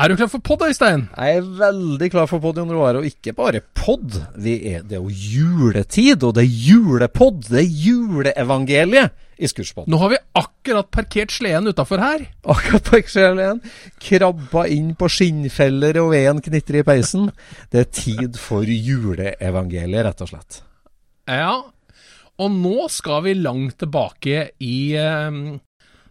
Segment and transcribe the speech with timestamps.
[0.00, 1.02] Er du klar for pod, Øystein?
[1.12, 4.14] Jeg er veldig klar for pod, Jon Roar, og ikke bare pod.
[4.40, 7.42] Vi er, det er jo juletid, og det er julepod.
[7.50, 9.92] Det er juleevangeliet i Skurspodden.
[9.92, 12.24] Nå har vi akkurat parkert sleden utafor her.
[12.54, 13.60] Akkurat parkert sleden.
[14.00, 17.28] Krabba inn på skinnfeller og veden knitrer i peisen.
[17.68, 20.62] Det er tid for juleevangeliet, rett og slett.
[21.28, 21.58] Ja,
[22.40, 25.38] og nå skal vi langt tilbake i eh,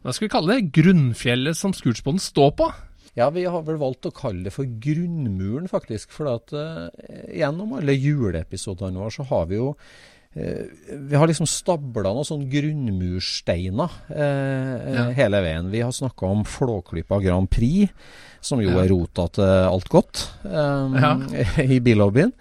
[0.06, 0.70] Hva skal vi kalle det?
[0.78, 2.70] Grunnfjellet som Skurspodden står på.
[3.18, 6.14] Ja, vi har vel valgt å kalle det for grunnmuren, faktisk.
[6.16, 6.88] For at uh,
[7.36, 10.64] gjennom alle juleepisodene våre så har vi jo uh,
[11.10, 15.06] Vi har liksom stabla noen sånne grunnmursteiner uh, Ja.
[15.18, 15.68] hele veien.
[15.74, 17.92] Vi har snakka om Flåklypa Grand Prix,
[18.40, 18.80] som jo Ja.
[18.86, 21.12] er rota til alt godt um, Ja.
[21.76, 22.32] i billobbyen.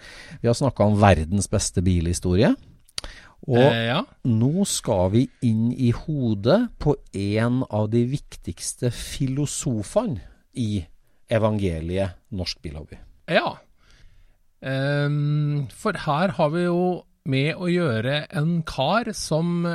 [0.41, 2.55] Vi har snakka om verdens beste bilhistorie.
[3.47, 4.03] Og Eh, ja.
[4.23, 10.21] nå skal vi inn i hodet på en av de viktigste filosofene
[10.57, 10.83] i
[11.31, 12.99] evangeliet Norsk Bilhobby.
[13.31, 13.57] ja.
[14.61, 16.81] um, for her har vi jo
[17.31, 19.65] med å gjøre en kar som,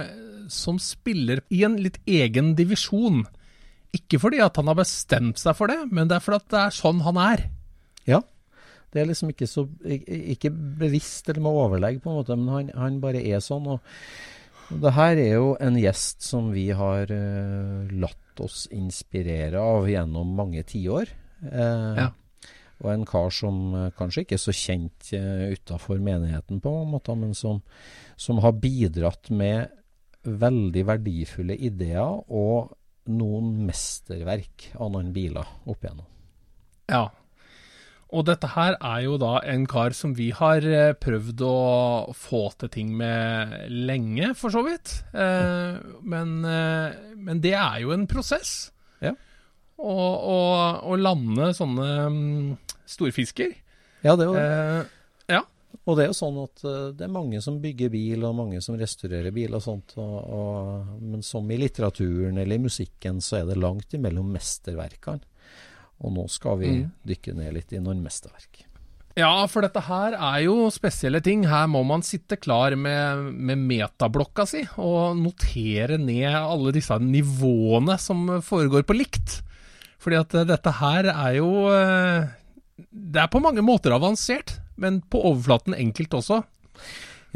[0.50, 3.22] som spiller i en litt egen divisjon.
[3.96, 6.62] Ikke fordi at han har bestemt seg for det, men det er fordi at det
[6.64, 7.44] er sånn han er.
[8.08, 8.20] Ja.
[8.92, 12.70] Det er liksom ikke så ikke, bevisst eller med overlegg, på en måte, men han,
[12.76, 13.66] han bare er sånn.
[13.76, 19.88] Og det her er jo en gjest som vi har uh, latt oss inspirere av
[19.90, 21.12] gjennom mange tiår.
[21.50, 22.12] Eh, Ja.
[22.84, 26.90] Og en kar som eh, kanskje ikke er så kjent uh, utafor menigheten, på en
[26.92, 27.62] måte, men som,
[28.20, 29.70] som har bidratt med
[30.26, 32.74] veldig verdifulle ideer og
[33.08, 36.08] noen mesterverk av noen biler opp igjennom.
[36.90, 37.06] Ja.
[38.14, 41.56] Og dette her er jo da en kar som vi har eh, prøvd å
[42.14, 45.00] få til ting med lenge, for så vidt.
[45.10, 48.70] Eh, men, eh, men det er jo en prosess.
[49.02, 49.16] Ja.
[49.76, 52.54] Å lande sånne um,
[52.88, 53.52] storfisker.
[54.06, 54.46] Ja, det er jo det.
[54.46, 54.94] Eh,
[55.36, 55.42] ja.
[55.86, 58.62] Og det er jo sånn at eh, det er mange som bygger bil, og mange
[58.64, 59.96] som restaurerer bil og sånt.
[60.02, 65.34] Og, og, men som i litteraturen eller i musikken, så er det langt imellom mesterverkene.
[66.04, 66.90] Og nå skal vi Mm.
[67.06, 68.64] dykke ned litt i noen mesterverk.
[69.16, 71.44] Ja, for dette her er jo spesielle ting.
[71.48, 77.96] Her må man sitte klar med, med metablokka si og notere ned alle disse nivåene
[77.98, 79.38] som foregår på likt.
[79.98, 82.28] Fordi at eh, dette her er jo eh,
[82.92, 86.42] Det er på mange måter avansert, men på overflaten enkelt også.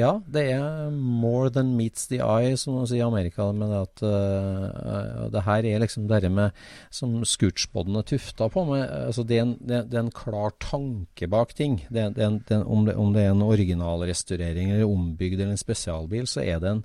[0.01, 3.51] Ja, det er more than meets the eye, som man sier i Amerika.
[3.53, 6.57] Men at uh, det her er liksom det med
[6.95, 8.65] som Scootspoden er tufta på.
[8.71, 11.81] Med, altså det, er en, det, er- er en klar tanke bak ting.
[11.91, 15.39] Det, er- det, er en- er- om, det, om det er en originalrestaurering eller ombygd
[15.41, 16.83] eller en spesialbil, så er det en,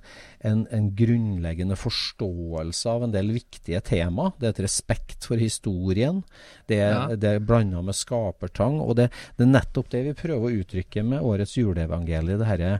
[0.52, 4.30] en, en grunnleggende forståelse av en del viktige tema.
[4.38, 6.22] Det er et respekt for historien.
[6.68, 7.16] Det er, Ja.
[7.16, 8.80] det er blanda med skapertang.
[8.84, 12.36] Og det, det er nettopp det vi prøver å uttrykke med årets juleevangelie.
[12.40, 12.70] Det herre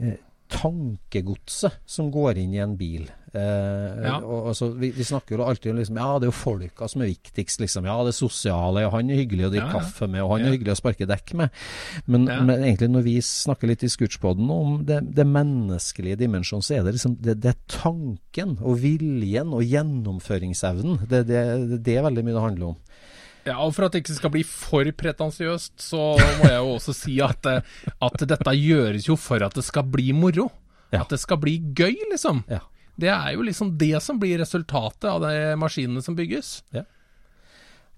[0.00, 0.16] eh,
[0.54, 3.06] tankegodset som går inn i en bil.
[3.34, 4.18] Eh, Ja.
[4.20, 7.02] og, altså, vi, vi snakker jo alltid om liksom, ja, det er jo folka som
[7.02, 7.58] er viktigst.
[7.64, 7.84] Liksom.
[7.88, 8.84] Ja, det sosiale.
[8.86, 9.80] Og han er hyggelig å drikke Ja, ja.
[9.80, 11.50] kaffe med, og han er hyggelig å sparke dekk med.
[12.06, 16.76] Men, men egentlig når vi snakker litt i Scootspoden om det, det menneskelige dimensjonen, så
[16.78, 21.02] er det liksom det, det er tanken og viljen og gjennomføringsevnen.
[21.10, 21.42] Det, det,
[21.82, 22.78] det er veldig mye det handler om.
[23.44, 26.02] Ja, og For at det ikke skal bli for pretensiøst, så
[26.40, 27.72] må jeg jo også si at, eh,
[28.08, 30.48] at dette gjøres jo for at det skal bli moro.
[30.94, 31.02] Ja.
[31.02, 32.44] At det skal bli gøy, liksom.
[32.48, 32.62] Ja.
[33.00, 36.60] Det er jo liksom det som blir resultatet av de maskinene som bygges.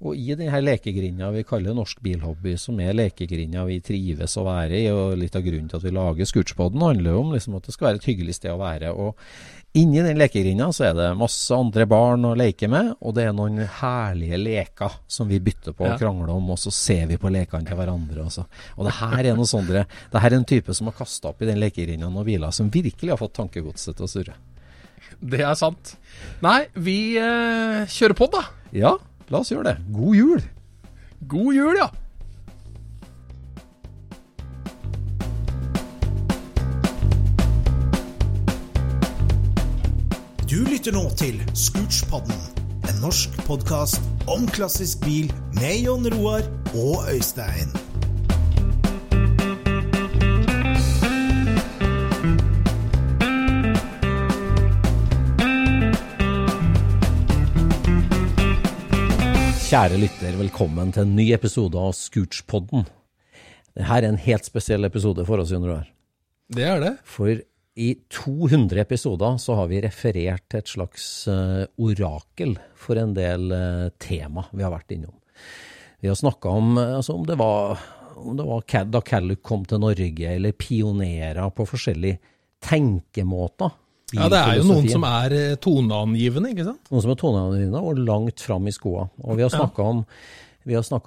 [0.04, 4.76] Og i denne lekegrinda vi kaller Norsk Bilhobby, som er lekegrinda vi trives å være
[4.82, 7.64] i, og litt av grunnen til at vi lager Scootspoden, handler jo om liksom at
[7.64, 8.90] det skal være et hyggelig sted å være.
[8.92, 9.16] Og
[9.80, 13.32] inni den lekegrinda så er det masse andre barn å leke med, og det er
[13.38, 15.94] noen herlige leker som vi bytter på Ja.
[15.96, 18.28] og krangler om, og så ser vi på lekene til hverandre.
[18.28, 18.44] Også.
[18.76, 21.40] Og det her er noe sånt, det her er en type som har kasta opp
[21.40, 24.36] i den lekegrinda noen biler som virkelig har fått tankegodset til å surre.
[25.24, 25.96] Det er sant.
[26.44, 28.44] Nei, vi eh, kjører på, da.
[28.76, 28.98] Ja,
[29.30, 29.76] la oss gjøre det.
[29.92, 30.42] God jul!
[31.26, 31.88] God jul, ja.
[40.46, 42.38] Du lytter nå til Scootspodden,
[42.86, 46.46] en norsk podkast om klassisk bil med Jon Roar
[46.76, 47.74] og Øystein.
[59.66, 62.84] Kjære lytter, velkommen til en ny episode av Scootspodden.
[63.74, 65.88] Dette er en helt spesiell episode for oss, Jon Roar.
[66.54, 66.92] Det er det.
[67.02, 73.16] For i 200 episoder så har vi referert til et slags eh, orakel for en
[73.16, 75.16] del eh, tema vi har vært innom.
[75.98, 77.82] Vi har snakka om, eh, altså om det var,
[78.22, 82.22] om det var da Calluc kom til Norge, eller pionerer på forskjellige
[82.62, 83.74] tenkemåter.
[84.14, 86.90] Ja, det er jo noen som er eh, toneangivende, ikke sant?
[86.92, 89.08] Noen som er toneangivende og langt fram i skoa.
[89.26, 90.04] Og vi har snakka om,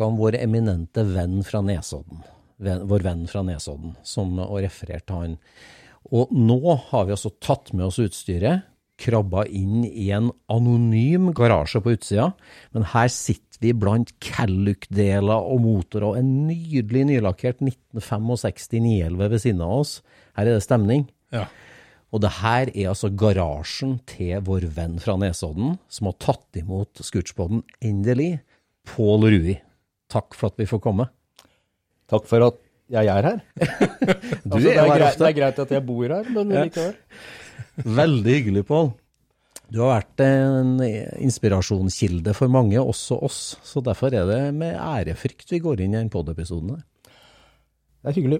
[0.09, 2.25] om vår eminente venn fra Nesodden.
[2.59, 5.37] Venn, vår venn fra Nesodden, som, og referert til han.
[6.11, 6.59] Og nå
[6.89, 8.65] har vi altså tatt med oss utstyret,
[8.99, 12.33] krabba inn i en anonym garasje på utsida,
[12.75, 19.43] men her sitter vi blant Calluc-deler og motorer og en nydelig nylakkert 1965 911 ved
[19.45, 19.95] siden av oss.
[20.35, 21.07] Her er det stemning.
[21.31, 21.47] Ja.
[22.09, 27.01] Og det her er altså garasjen til vår venn fra Nesodden, som har tatt imot
[27.05, 28.39] Scootspoden endelig,
[28.89, 29.57] Pål Rui.
[30.09, 31.05] Takk for at vi får komme.
[32.09, 32.57] Takk for at
[32.89, 33.43] jeg er her.
[34.49, 36.49] Du Altså, det, er er her greit, det er greit at jeg bor her, men
[36.55, 36.63] Ja.
[36.65, 36.95] likevel.
[37.99, 38.89] Veldig hyggelig, Pål.
[39.69, 40.79] Du har vært en
[41.21, 43.41] inspirasjonskilde for mange, også oss.
[43.61, 46.81] Så derfor er det med ærefrykt vi går inn i den pod-episoden her.
[48.01, 48.39] Det er hyggelig.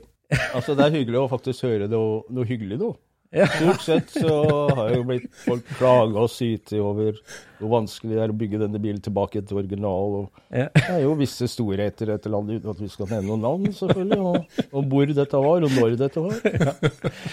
[0.56, 2.90] Altså, det er hyggelig å faktisk høre noe, noe hyggelig nå.
[3.30, 3.46] Ja.
[3.46, 4.36] Stort sett så
[4.74, 7.14] har jo blitt folk klaga og syte over
[7.60, 10.16] hvor vanskelig det er å bygge denne bilen tilbake til original.
[10.22, 13.44] Og det er jo visse storheter i dette landet, uten at vi skal nevne noen
[13.46, 14.20] navn, selvfølgelig.
[14.24, 16.42] Og, og hvor dette var, og når dette var.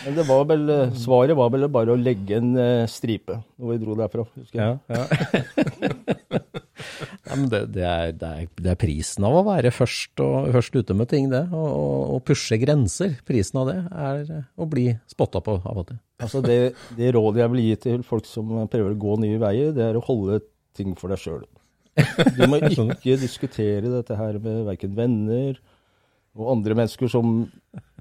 [0.02, 0.76] Men det var vel,
[1.06, 4.26] svaret var vel bare å legge en eh, stripe når vi dro derfra.
[4.36, 4.78] husker jeg.
[4.90, 6.15] Ja, ja.
[7.36, 10.78] men det, det, er, det, er, det er prisen av å være først, og, først
[10.78, 11.44] ute med ting, det.
[11.54, 13.18] Og pushe grenser.
[13.28, 16.00] Prisen av det er å bli spotta på av og til.
[16.24, 16.58] Altså det,
[16.96, 19.98] det rådet jeg vil gi til folk som prøver å gå nye veier, det er
[19.98, 20.40] å holde
[20.76, 21.44] ting for deg sjøl.
[22.36, 25.60] Du må ikke diskutere dette her med verken venner
[26.36, 27.46] og andre mennesker som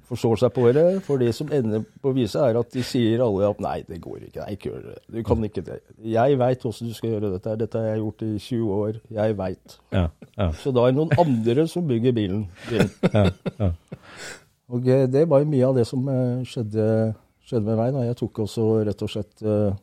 [0.09, 0.85] forstår seg på det.
[1.05, 4.27] For det som ender på viset, er at de sier alle at nei, det går
[4.27, 4.43] ikke.
[4.43, 4.95] Nei, ikke gjør det.
[5.15, 5.79] Du kan ikke det.
[6.15, 7.57] Jeg veit hvordan du skal gjøre dette.
[7.63, 8.99] Dette har jeg gjort i 20 år.
[9.19, 9.77] Jeg veit.
[9.95, 10.07] Ja,
[10.37, 12.91] ja, Så da er det noen andre som bygger bilen din.
[13.15, 13.71] ja, ja.
[14.73, 16.85] Og eh, det var jo mye av det som eh, skjedde,
[17.45, 17.93] skjedde med meg.
[17.95, 18.05] Da.
[18.09, 19.73] Jeg tok også rett og slett eh,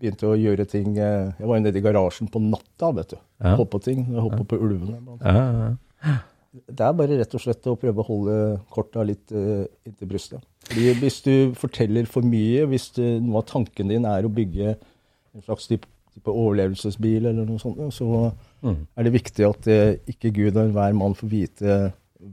[0.00, 3.18] Begynte å gjøre ting Jeg var jo nede i garasjen på natta, vet du.
[3.44, 3.50] Ja.
[3.60, 4.06] Hoppe ting.
[4.16, 4.96] Hoppa på ulvene.
[5.04, 5.42] blant ja, ja.
[5.50, 6.30] annet.
[6.50, 8.36] Det er bare rett og slett å prøve å holde
[8.74, 10.42] korta litt uh, inntil brystet.
[10.66, 14.72] Fordi hvis du forteller for mye, hvis du, noe av tanken din er å bygge
[14.74, 18.82] en slags type, type overlevelsesbil eller noe sånt, så Mm.
[18.92, 21.76] er det viktig at uh, ikke Gud og enhver mann får vite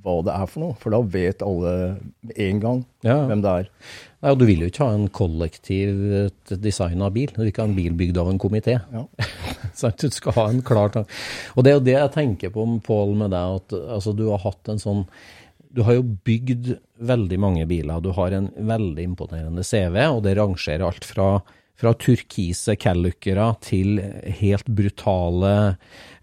[0.03, 0.75] hva det er for noe.
[0.81, 1.73] For da vet alle
[2.27, 3.21] med en gang Ja.
[3.29, 3.69] hvem det er.
[4.21, 7.31] Nei, og du vil jo ikke ha en kollektivt designa bil.
[7.33, 8.79] Du vil ikke ha en bil bygd av en komité.
[8.93, 9.05] Ja.
[9.77, 11.11] Du skal ha en klar tanke.
[11.55, 14.41] Og det er jo det jeg tenker på, Pål, med deg, at altså, du har
[14.41, 15.03] hatt en sånn
[15.69, 18.01] Du har jo bygd veldig mange biler.
[18.01, 21.27] Du har en veldig imponerende CV, og det rangerer alt fra
[21.77, 23.99] Fra turkise Calluckere til
[24.39, 25.77] helt brutale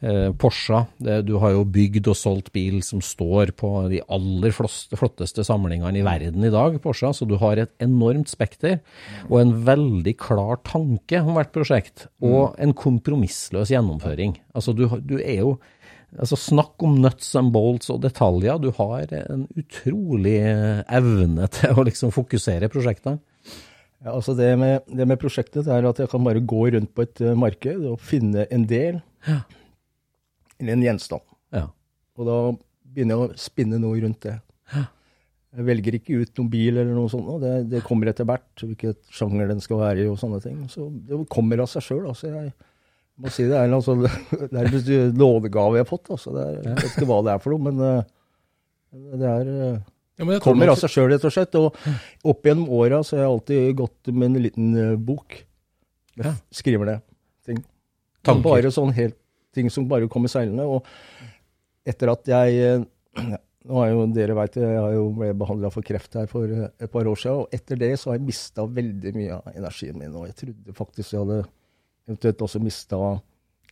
[0.05, 0.87] eh, Porscher.
[1.03, 6.01] Det, du har jo bygd og solgt bil som står på de aller flotteste samlingene
[6.01, 7.13] i verden i dag, Porsche.
[7.17, 8.81] Så du har et enormt spekter
[9.31, 12.09] og en veldig klar tanke om hvert prosjekt.
[12.25, 14.39] Og en kompromissløs gjennomføring.
[14.55, 15.57] Altså du, du er jo
[16.15, 18.61] Altså Snakk om nuts and bolts og detaljer.
[18.63, 20.37] Du har en utrolig
[20.87, 23.19] evne til å liksom fokusere prosjektene.
[24.05, 27.07] Ja, altså det med, det med prosjektet er at jeg kan bare gå rundt på
[27.07, 29.41] et uh, marked og finne en del, Ja.
[30.61, 31.25] Eller en gjenstand.
[31.55, 31.69] Ja.
[32.19, 32.39] Og da
[32.95, 34.37] begynner jeg å spinne noe rundt det.
[35.55, 37.29] Jeg velger ikke ut noen bil eller noe sånt.
[37.43, 40.63] Det, det kommer etter hvert, hvilket sjanger den skal være i og sånne ting.
[40.71, 42.09] Så det kommer av seg sjøl.
[42.11, 42.51] Altså jeg
[43.23, 43.95] må si det er en altså,
[44.51, 46.11] det er en lånegave jeg har fått.
[46.11, 46.35] Altså.
[46.35, 49.83] Det er, jeg vet ikke hva det er for noe, men uh, det er uh,
[50.19, 51.55] Ja, men kommer av seg sjøl, rett og slett.
[51.59, 55.41] Og opp gjennom åra så har jeg alltid gått med en liten eh, bok.
[56.19, 57.07] Jeg skriver ned
[57.47, 57.59] ting.
[58.23, 58.45] Tanker.
[58.47, 59.19] Bare sånn helt
[59.55, 60.67] ting som bare kommer seilende.
[60.67, 60.85] Og
[61.89, 63.35] etter at jeg eh,
[63.65, 66.67] Nå har jo dere vet, jeg har jo ble behandla for kreft her for eh,
[66.85, 67.45] et par år siden.
[67.45, 70.13] Og etter det så har jeg mista veldig mye av energien min.
[70.13, 71.39] Og jeg trodde faktisk jeg hadde
[72.05, 72.99] eventuelt også mista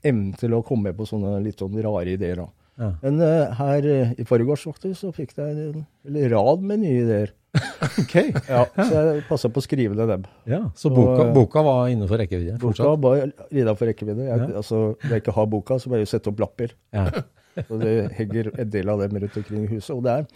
[0.00, 2.40] evnen til å komme med på sånne litt sånn rare ideer.
[2.40, 2.48] da.
[2.80, 2.88] Ja.
[3.02, 7.36] Men uh, her i forgårs faktisk, så fikk jeg en eller rad med nye ideer.
[7.52, 8.14] Ok.
[8.48, 10.24] Ja, Så jeg passa på å skrive ned dem.
[10.48, 12.56] Ja, så Og, boka, eh, boka var innenfor rekkevidde?
[12.62, 14.24] Boka var innafor rekkevidde.
[14.30, 14.56] Jeg, Ja.
[14.62, 16.72] altså, når jeg ikke har boka, så må jeg jo sette opp lapper.
[16.96, 17.06] Ja.
[17.70, 19.92] og det henger en del av dem rundt omkring i huset.
[19.96, 20.26] Og det er,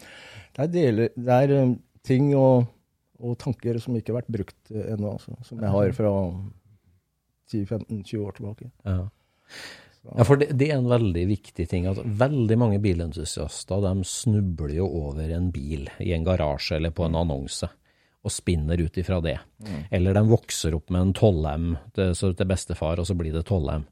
[0.57, 1.73] det er, deler, det er um,
[2.05, 2.67] ting og,
[3.19, 6.13] og tanker som ikke har vært brukt eh, ennå, altså, som jeg har fra
[7.53, 8.71] 10-15-20 år tilbake.
[8.85, 8.99] Ja.
[10.15, 11.89] Ja, for det, det er en veldig viktig ting.
[11.91, 17.07] at Veldig mange bilentusiaster de snubler jo over en bil i en garasje eller på
[17.07, 17.69] en annonse,
[18.27, 19.37] og spinner ut ifra det.
[19.95, 23.87] Eller de vokser opp med en 12M til, til bestefar, og så blir det 12M.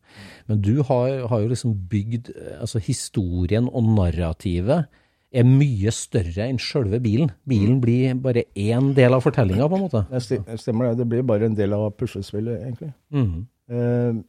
[0.50, 4.90] Men du har, har jo liksom bygd altså Historien og narrativet
[5.34, 7.32] er mye større enn sjølve bilen.
[7.48, 10.04] Bilen blir bare én del av fortellinga, på en måte.
[10.10, 11.00] Det stemmer det.
[11.02, 12.92] Det blir bare en del av puslespillet, egentlig.
[13.14, 13.46] Mm.
[13.74, 14.20] Eh,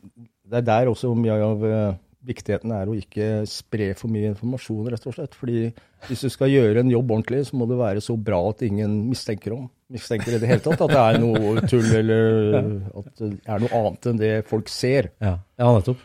[0.50, 4.90] Det er der også mye av eh, viktigheten er å ikke spre for mye informasjon,
[4.94, 5.38] rett og slett.
[5.38, 5.70] Fordi
[6.08, 8.98] hvis du skal gjøre en jobb ordentlig, så må det være så bra at ingen
[9.10, 9.70] mistenker om.
[9.94, 12.52] Mistenker i det hele tatt at det er noe tull, eller
[12.98, 15.12] at det er noe annet enn det folk ser.
[15.22, 16.02] Ja, ja nettopp.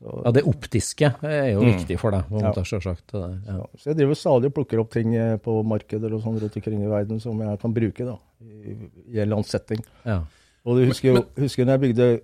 [0.00, 2.52] Så, Ja, Det optiske er jo viktig for deg, Ja.
[2.64, 3.10] selvsagt.
[3.12, 3.66] det Ja.
[3.76, 6.82] så jeg driver stadig og plukker opp ting eh, på markeder og sånn rundt omkring
[6.82, 8.70] i verden som jeg kan bruke da, i,
[9.12, 9.84] i en eller annen setting.
[10.06, 10.22] Ja.
[10.64, 12.20] Og du husker jo husker når jeg bygde,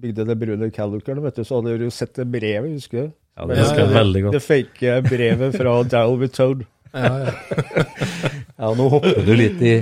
[0.00, 3.12] bygde det brune Calluckeren, vet du, så hadde du sett det brevet, husker du?
[3.34, 4.36] Ja, det husker jeg veldig godt.
[4.36, 5.76] Det fake brevet fra
[6.14, 6.64] with Toad.
[6.94, 7.32] Ja, ja.
[8.54, 9.72] Ja, nå hopper du litt i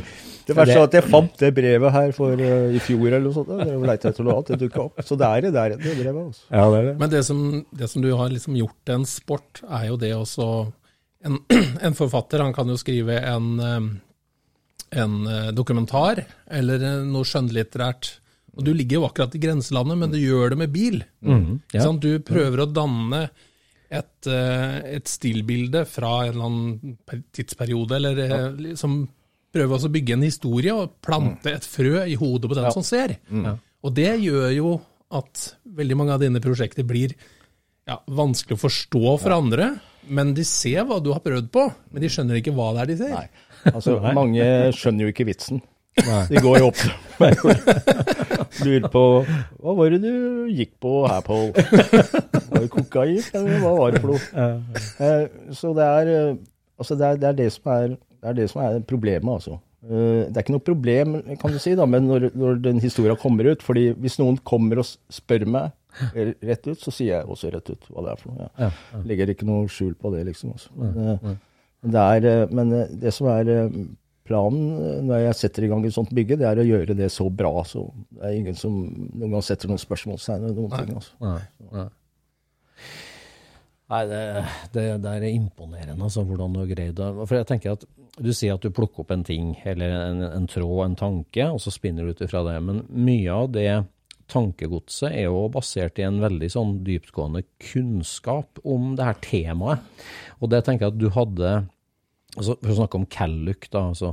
[0.47, 3.37] Det verste er at jeg fant det brevet her for uh, i fjor eller noe
[3.37, 3.51] sånt.
[3.61, 5.03] Jeg leita etter noe annet, det dukka opp.
[5.05, 6.23] Så det er det der, det brevet.
[6.23, 6.47] altså.
[6.49, 6.95] Ja, det er det.
[7.03, 7.43] Men det som,
[7.83, 10.49] det som du har liksom gjort til en sport, er jo det også
[11.23, 11.37] En,
[11.87, 13.85] en forfatter han kan jo skrive en, eh,
[15.05, 18.09] en eh, dokumentar eller noe skjønnlitterært.
[18.53, 21.01] Og du ligger jo akkurat i grenselandet, men du gjør det med bil.
[21.25, 21.57] Mm, ja.
[21.71, 22.05] Ikke sant?
[22.05, 23.23] Du prøver å danne
[23.93, 28.41] et, eh, et stillbilde fra en eller annen tidsperiode, eller ja.
[28.71, 29.03] liksom
[29.53, 33.19] prøve å bygge en historie og plante et frø i hodet på den som ser.
[33.83, 34.75] Og det gjør jo
[35.13, 37.13] at veldig mange av dine prosjekter blir
[37.89, 39.73] ja, vanskelig å forstå for andre,
[40.09, 42.93] men de ser hva du har prøvd på, men de skjønner ikke hva det er
[42.93, 43.15] de ser.
[43.17, 43.49] Nei.
[43.73, 45.63] Altså, mange skjønner jo ikke vitsen.
[46.01, 46.81] De går jo opp
[48.65, 49.03] lurer på
[49.61, 51.51] Hva var det du gikk på her, Pål?
[51.53, 54.47] Var det kokain, eller hva var det for noe?
[55.03, 56.41] Eh, Så det er, eh,
[56.81, 59.59] altså det, er, det, er det, som er, det er det som er problemet, altså.
[59.85, 63.19] Eh, Det er ikke noe problem, kan du si, da, men når, når den historien
[63.21, 65.73] kommer ut fordi hvis noen kommer og spør meg
[66.17, 68.49] rett ut, så sier jeg også rett ut hva det er for noe.
[68.57, 68.71] Ja.
[69.05, 70.55] Legger ikke noe skjul på det, liksom.
[70.57, 70.73] Altså.
[70.73, 72.71] Men, det, er, men
[73.03, 73.51] det som er
[74.33, 77.11] planen eh, når jeg setter i gang et sånt bygge, det er å gjøre det
[77.13, 77.55] så bra.
[77.69, 77.87] Så
[78.17, 80.95] det er ingen som noen gang setter noen spørsmålstegn ved noen ting.
[80.97, 81.19] Altså.
[81.21, 81.89] Nei, nei.
[83.93, 84.21] Nei, det,
[84.73, 87.09] det, det er imponerende, altså, hvordan du har greid det.
[87.27, 90.47] For jeg tenker at Du sier at du plukker opp en ting, eller en, en
[90.49, 92.59] tråd, en tanke, og så spinner du ut ifra det.
[92.65, 93.71] Men mye av det
[94.33, 100.05] tankegodset er jo basert i en veldig sånn dyptgående kunnskap om det her temaet.
[100.41, 101.53] Og det tenker jeg at du hadde
[102.37, 103.87] altså For å snakke om Calluc, da.
[103.93, 104.13] altså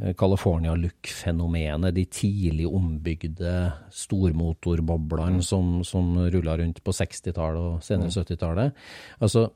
[0.00, 3.54] eh, California Look-fenomenet, de tidlig ombygde
[3.92, 8.78] stormotorboblene som, som rulla rundt på 60-tallet og senere 70-tallet.
[9.20, 9.48] Altså,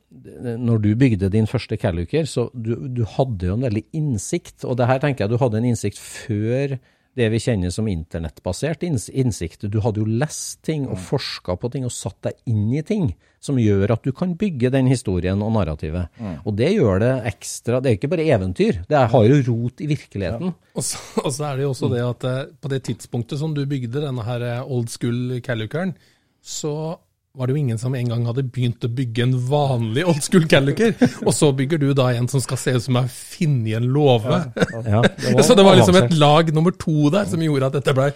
[0.60, 4.76] når du bygde din første Callucker, så du, du hadde jo en veldig innsikt, og
[4.80, 6.78] det her tenker jeg du hadde en innsikt før
[7.16, 9.64] det vi kjenner som internettbasert innsikt.
[9.72, 13.08] Du hadde jo lest ting og forska på ting og satt deg inn i ting
[13.42, 16.12] som gjør at du kan bygge den historien og narrativet.
[16.44, 19.80] Og det gjør det ekstra Det er ikke bare eventyr, det er, har jo rot
[19.80, 20.52] i virkeligheten.
[20.76, 23.54] Og så, og så er det jo også det at eh, på det tidspunktet som
[23.56, 25.94] du bygde denne her eh, old school Calluceren,
[26.42, 26.98] så
[27.36, 30.46] var det jo ingen som en gang hadde begynt å bygge en vanlig old school
[30.48, 30.94] Calluker.
[31.26, 34.38] Og så bygger du da en som skal se ut som har funnet en låve.
[34.56, 37.96] Ja, ja, så det var liksom et lag nummer to der som gjorde at dette
[37.96, 38.10] ble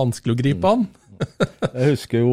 [0.00, 0.86] vanskelig å gripe an.
[1.70, 2.30] Jeg husker jo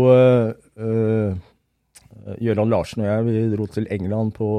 [2.40, 4.50] Gøran uh, uh, Larsen og jeg, vi dro til England på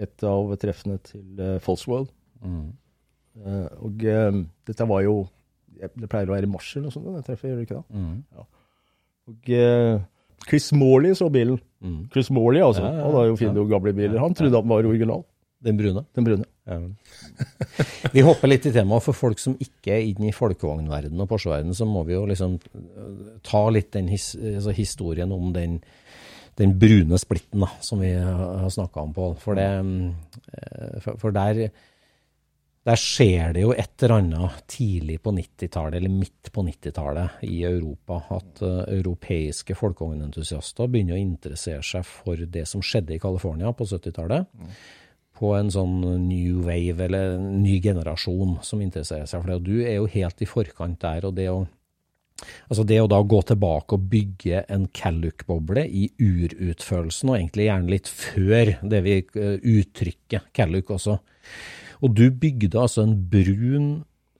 [0.00, 2.08] et av treffene til uh, Falsworld.
[2.40, 2.70] Mm.
[3.40, 5.20] Uh, og eh, dette var jo
[5.78, 8.00] Det pleier å være i mars eller noe sånt, det treffet, gjør det ikke det?
[8.36, 8.42] Ja.
[9.30, 10.00] Og eh,
[10.48, 11.60] Chris Morley så bilen.
[12.12, 12.82] Chris Morley, altså.
[12.84, 13.04] Ja, ja.
[13.04, 14.18] Han har jo fine, gamle biler.
[14.20, 15.22] Han trodde han var original.
[15.64, 16.04] Den brune.
[16.16, 16.44] Den brune.
[18.14, 19.04] Vi hopper litt i temaet.
[19.04, 22.56] For folk som ikke er inne i folkevognverdenen og Porsche-verdenen, så må vi jo liksom
[22.56, 25.80] øh, ta litt den his, altså historien om den,
[26.60, 29.36] den brune splitten da, som vi har snakka om, Pål.
[29.42, 31.66] For, øh, for, for der,
[32.88, 37.58] der skjer det jo et eller annet tidlig på 90-tallet, eller midt på 90-tallet i
[37.68, 43.74] Europa, at uh, europeiske folkevognentusiaster begynner å interessere seg for det som skjedde i California
[43.76, 44.48] på 70-tallet
[45.40, 49.58] på en sånn new wave, eller ny generasjon som interesserer seg for det.
[49.60, 51.28] Og du er jo helt i forkant der.
[51.28, 51.60] og det å
[52.72, 57.92] Altså det å da gå tilbake og bygge en Calluc-boble i urutførelsen, og egentlig gjerne
[57.92, 61.18] litt før det vi uh, uttrykker Calluc også.
[62.00, 63.90] Og du bygde altså en brun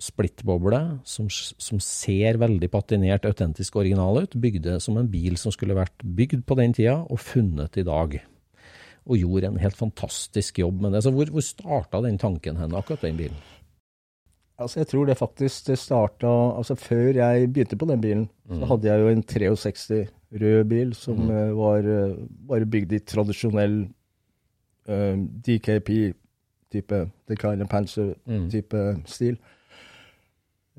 [0.01, 4.37] splittboble som, som ser veldig patinert, autentisk original ut.
[4.41, 8.17] Bygde som en bil som skulle vært bygd på den tida og funnet i dag.
[9.05, 11.05] Og gjorde en helt fantastisk jobb med det.
[11.05, 13.37] Så hvor, hvor starta den tanken hen, akkurat den bilen?
[14.61, 18.67] Altså, jeg tror det faktisk det starta Altså, før jeg begynte på den bilen, så
[18.73, 20.01] hadde jeg jo en 63
[20.41, 21.55] rød bil som mm.
[21.57, 23.79] var eh, bare bygd i tradisjonell
[26.73, 29.39] eh, DKP-type, Decliner Panzer-type stil.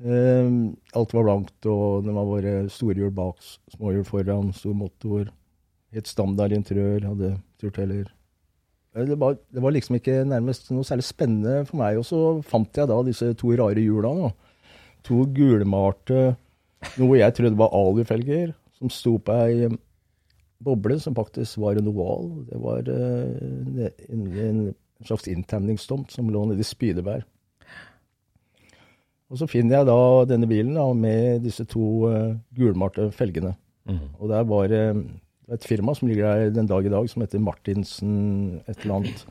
[0.02, 3.36] Um, alt var blankt, og det var bare storhjul bak,
[3.76, 5.28] småhjul foran, stor motor.
[5.92, 8.08] Helt standard interiør, hadde turteller.
[8.96, 11.98] Eh, Det var, det var liksom ikke nærmest noe særlig spennende for meg.
[11.98, 14.14] Og så fant jeg da disse to rare hjula.
[14.18, 14.32] Da.
[15.04, 16.36] To gulmalte,
[16.98, 19.68] noe jeg trodde var alufelger, som sto på ei
[20.62, 22.44] boble som faktisk var en oval.
[22.48, 24.74] Det var uh, en, en
[25.08, 27.26] slags inntemningstomt som lå nede i Spydeberg.
[29.32, 29.98] Og så finner jeg da
[30.28, 33.54] denne bilen da, med disse to uh, gulmalte felgene.
[34.20, 34.82] Og der var det
[35.52, 39.22] et firma som ligger der den dag i dag, som heter Martinsen et eller annet.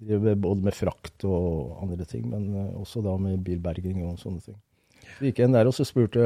[0.00, 4.40] Driver både med frakt og andre ting, men uh, også da med bilberging og sånne
[4.44, 4.56] ting.
[5.16, 6.22] Så gikk jeg inn der og så spurte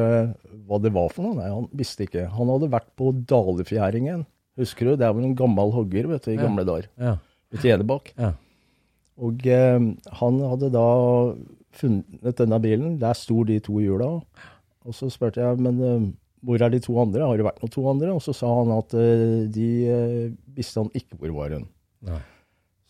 [0.66, 1.37] hva det var for noe.
[1.38, 2.28] Nei, han visste ikke.
[2.33, 4.24] Han hadde vært på Dalefjæringen.
[4.61, 4.94] Husker du?
[4.98, 6.88] Det er vel en gammel hogger vet du, i gamle dager.
[7.00, 7.16] Ja.
[7.52, 8.11] Ute i Enebakk.
[8.16, 8.33] Ja.
[9.20, 9.88] Og eh,
[10.20, 10.87] han hadde da
[11.76, 12.96] funnet denne bilen.
[13.00, 14.16] Der sto de to hjula.
[14.88, 16.09] Og så spurte jeg, men eh,
[16.46, 17.26] hvor er de to andre?
[17.26, 18.14] Har det vært noen to andre?
[18.16, 21.68] Og så sa han at eh, de eh, visste han ikke hvor var hun.
[22.09, 22.20] Nei.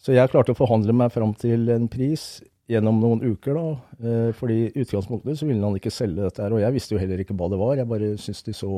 [0.01, 2.41] Så jeg klarte å forhandle meg fram til en pris
[2.71, 4.31] gjennom noen uker, da.
[4.39, 6.55] Fordi i utgangspunktet så ville han ikke selge dette her.
[6.57, 7.75] Og jeg visste jo heller ikke hva det var.
[7.77, 8.71] Jeg bare syntes de så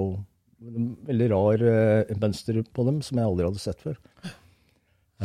[1.07, 1.63] veldig rar
[2.17, 4.01] mønster på dem som jeg aldri hadde sett før.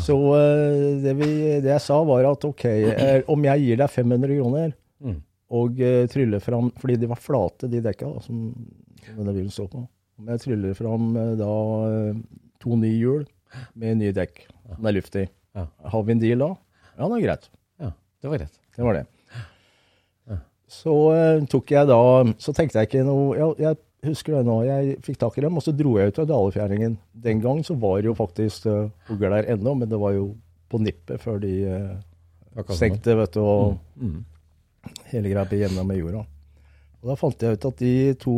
[0.03, 1.29] Så eh, det, vi,
[1.63, 5.19] det jeg sa var at ok, eh, om jeg gir deg 500 kroner Mm.
[5.53, 8.47] og uh, tryller fram Fordi de var flate, de dekka da, som,
[9.05, 9.83] som denne bilen står på.
[10.17, 11.49] Om jeg tryller fram da
[12.57, 13.27] to nye hjul
[13.77, 14.41] med nye dekk
[14.73, 15.27] som er luftig.
[15.53, 15.67] Ja.
[15.93, 16.49] Har vi en deal da?
[16.97, 17.45] Ja, det er greit.
[17.77, 17.91] ja,
[18.25, 18.57] det var greit.
[18.73, 19.05] Det var det.
[20.67, 21.99] Så uh, tok jeg da
[22.43, 24.57] Så tenkte jeg ikke noe Jeg, Jeg husker det nå.
[24.67, 26.97] Jeg fikk tak i dem, og så dro jeg ut av Dalefjæringen.
[27.13, 30.35] Den gang så var det jo faktisk uh, fugl der ennå, men det var jo
[30.69, 31.93] på nippet før de eh,
[32.75, 34.25] stengte, vet du, og Mm.
[35.11, 36.25] hele greia ble jevna med jorda.
[37.01, 38.33] Og da fant jeg ut at de to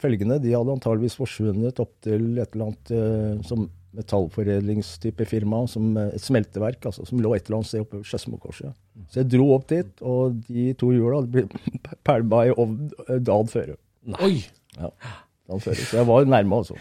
[0.00, 3.64] felgene de hadde antageligvis forsvunnet opp til et eller annet eh, som
[3.96, 8.04] metallforedlingstype firma, som eh, et smelteverk, altså, som lå et eller annet sted oppe ved
[8.08, 8.76] Skedsmokorset.
[9.08, 11.56] Så jeg dro opp dit, og de to hjula blitt
[12.06, 13.74] pælma i ovn eh, dagen før.
[14.20, 14.34] Oi!
[14.76, 15.80] Dagen før.
[15.80, 16.76] Så jeg var nærme, altså.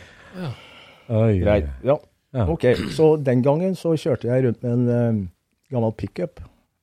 [1.10, 1.72] Oi, Greit.
[1.86, 1.98] Ja.
[2.36, 2.46] Ja.
[2.52, 5.20] Ok, så den gangen så kjørte jeg rundt med en eh,
[5.72, 6.42] gammel pickup.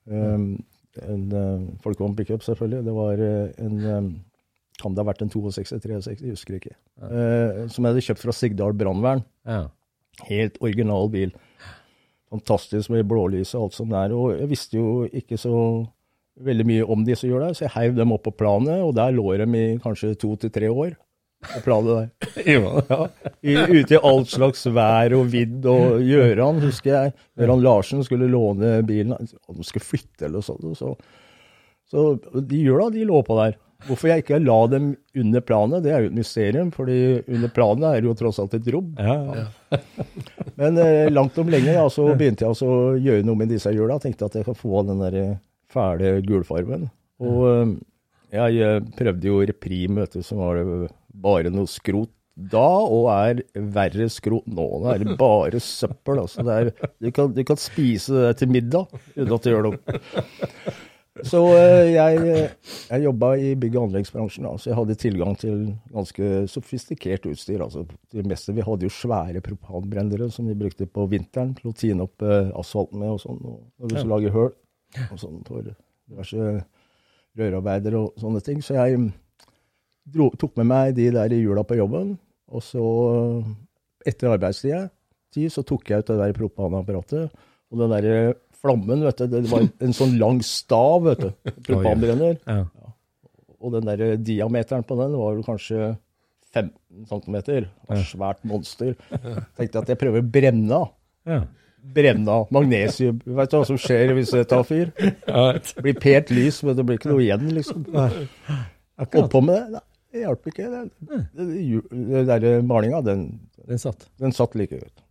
[0.09, 0.63] Um,
[1.03, 2.85] en uh, folkevogn pickup, selvfølgelig.
[2.87, 4.09] Det var uh, en um,
[4.81, 6.75] Kan det ha vært en 62-63, jeg husker ikke.
[6.97, 9.23] Uh, som jeg hadde kjøpt fra Sigdal brannvern.
[9.47, 9.67] Ja.
[10.31, 11.35] Helt original bil.
[12.33, 14.17] Fantastisk med blålys og alt som det er.
[14.17, 15.55] Og jeg visste jo ikke så
[16.41, 19.33] veldig mye om disse hjula, så jeg heiv dem opp på planet, og der lå
[19.41, 20.95] de i kanskje to til tre år.
[21.43, 22.11] På planet der.
[22.53, 23.09] Ja,
[23.43, 25.67] i, ute i alt slags vær og vidd.
[25.67, 30.79] Og Gjøran, husker jeg, Gjøran Larsen skulle låne bilen, han skulle flytte eller noe sånt.
[30.79, 30.95] Så,
[31.91, 32.07] så
[32.39, 33.59] de hjula, de lå på der.
[33.83, 37.89] Hvorfor jeg ikke la dem under planet, det er jo et mysterium, fordi under planet
[37.89, 38.93] er det jo tross alt et rom.
[38.95, 39.81] Ja, ja.
[40.61, 43.73] Men eh, langt om lenge ja, så begynte jeg altså å gjøre noe med disse
[43.75, 43.99] hjula.
[44.03, 45.35] Tenkte at jeg kan få den der eh,
[45.73, 46.91] fæle gulfarven.
[47.23, 47.73] Og eh,
[48.33, 50.91] jeg eh, prøvde jo Reprim, vet du, som var det
[51.23, 53.43] bare noe skrot da, og er
[53.75, 54.65] verre skrot nå.
[54.87, 56.23] Det er bare søppel.
[56.23, 56.45] altså.
[56.47, 59.99] Det er, du, kan, du kan spise det til middag uten at det gjør noe.
[61.29, 62.47] Så eh, jeg,
[62.89, 65.59] jeg jobba i bygg- og anleggsbransjen, så jeg hadde tilgang til
[65.93, 67.61] ganske sofistikert utstyr.
[67.61, 71.77] altså Det meste Vi hadde jo svære propanbrennere som vi brukte på vinteren til å
[71.77, 74.55] tine opp asfalten med og sånn, når du så lager høl
[75.09, 76.63] og sånn for diverse
[77.39, 78.61] rørarbeider og sånne ting.
[78.65, 78.99] Så jeg
[80.13, 82.17] dro, tok med meg de der i hjula på jobben,
[82.53, 82.85] og så,
[84.07, 84.87] etter arbeidstida,
[85.33, 89.65] så tok jeg ut det der propanapparatet, og den der flammen, vet du, det var
[89.65, 91.31] en sånn lang stav, vet du,
[91.69, 92.39] propanbrenner.
[92.47, 92.93] Ja.
[93.63, 95.95] Og den der diameteren på den var vel kanskje
[96.53, 97.37] 15 cm.
[98.11, 98.95] Svært monster.
[99.57, 100.91] Tenkte at jeg prøver å brenne av.
[101.29, 101.41] Ja.
[101.83, 103.19] Brenne av magnesium.
[103.27, 104.93] Vet du hva som skjer hvis det tar fyr?
[104.97, 107.87] Det blir pent lys, men det blir ikke noe igjen, liksom.
[109.03, 109.83] Oppå på med det.
[110.13, 110.69] Det hjalp ikke.
[110.69, 111.47] Det, det,
[112.13, 113.25] det der malinga, den,
[113.67, 114.07] Den satt.
[114.21, 115.03] den satt like godt.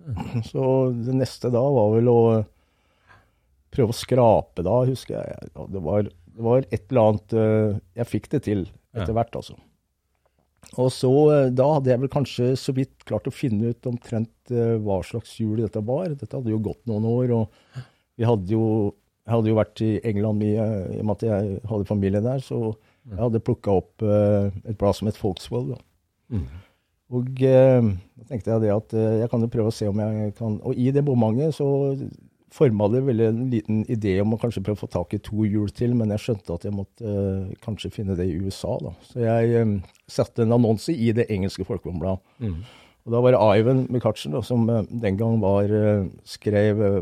[0.47, 2.19] Så det neste da var vel å
[3.73, 5.51] prøve å skrape da, husker jeg.
[5.55, 9.57] Det, var, det var et eller annet eh, Jeg fikk det til etter hvert, altså.
[10.79, 14.53] Og så, eh, da hadde jeg vel kanskje så vidt klart å finne ut omtrent
[14.53, 16.13] eh, hva slags jul dette var.
[16.15, 17.83] Dette hadde jo gått noen år, og
[18.19, 18.63] vi hadde jo,
[19.27, 22.43] jeg hadde jo vært i England mye, i og med at jeg hadde familie der,
[22.45, 22.61] så
[23.09, 25.73] jeg hadde plukka opp eh, et blad som het Folkswell.
[25.73, 25.81] Da.
[27.11, 30.53] Og da tenkte jeg det at jeg kan jo prøve å se om jeg kan
[30.63, 31.65] Og i det bomanget så
[32.51, 35.45] forma det veldig en liten idé om å kanskje prøve å få tak i to
[35.47, 38.75] hjul til, men jeg skjønte at jeg måtte eh, kanskje finne det i USA.
[38.83, 38.91] da.
[39.07, 39.73] Så jeg eh,
[40.11, 42.19] satte en annonse i det engelske folkevognbladet.
[43.01, 47.01] Og da var det Ivan McCutcheon, da, som eh, den gang var, eh, skrev eh,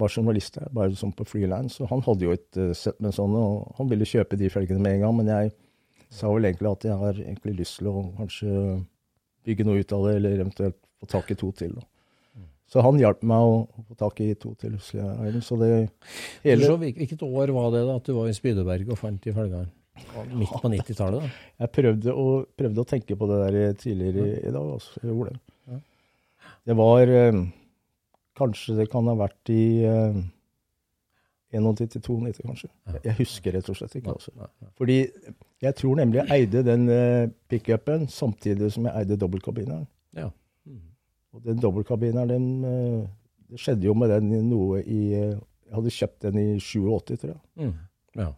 [0.00, 1.78] var journalist der, bare sånn på freelance.
[1.84, 4.80] Og han hadde jo et eh, sett med sånne, og han ville kjøpe de felgene
[4.82, 5.20] med en gang.
[5.20, 5.52] Men jeg
[6.08, 8.56] sa vel egentlig at jeg har egentlig lyst til å kanskje
[9.46, 11.76] bygge noe ut av det, eller eventuelt få tak i to til.
[11.76, 11.84] da.
[12.68, 14.76] Så han hjalp meg å få tak i to til.
[14.76, 15.42] Eivind.
[15.44, 15.70] Så det
[16.44, 19.32] hele, Så Hvilket år var det da at du var i Spydeberg og fant de
[19.32, 19.70] felgene?
[20.38, 21.46] Midt på 90-tallet, da?
[21.64, 22.26] Jeg prøvde å,
[22.58, 24.74] prøvde å tenke på det der tidligere i, i dag.
[24.76, 25.00] Altså.
[25.00, 25.80] Jeg gjorde det.
[26.68, 27.38] Det var eh,
[28.38, 30.18] Kanskje det kan ha vært i eh,
[31.56, 32.68] 91-92, kanskje.
[32.92, 34.14] Jeg, jeg husker rett og slett ikke.
[34.14, 34.48] Altså.
[34.78, 34.98] Fordi
[35.64, 39.88] jeg tror nemlig jeg eide den eh, pickupen samtidig som jeg eide dobbeltkabineren.
[40.18, 40.28] Ja.
[41.36, 43.06] Og den dobbeltkabinen, den eh,
[43.48, 45.34] Det skjedde jo med den i noe i eh,
[45.68, 47.40] Jeg hadde kjøpt den i 87, tror jeg.
[47.60, 47.74] Mm.
[48.22, 48.28] ja.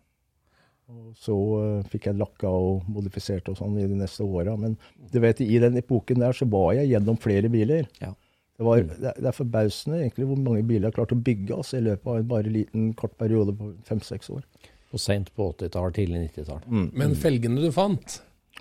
[0.90, 4.56] Og så eh, fikk jeg lakka og modifisert og sånn i de neste åra.
[4.58, 4.72] Men
[5.12, 7.86] du vet, i den epoken der så var jeg gjennom flere biler.
[8.02, 8.10] Ja.
[8.58, 11.20] Det, var, det, er- det er forbausende egentlig hvor mange biler jeg har klart å
[11.30, 14.42] bygge altså, i løpet av en bare liten kort periode på fem-seks år.
[14.90, 16.66] Og sent på 80-tall, tidlig 90-tall.
[16.98, 18.18] Men felgene du fant,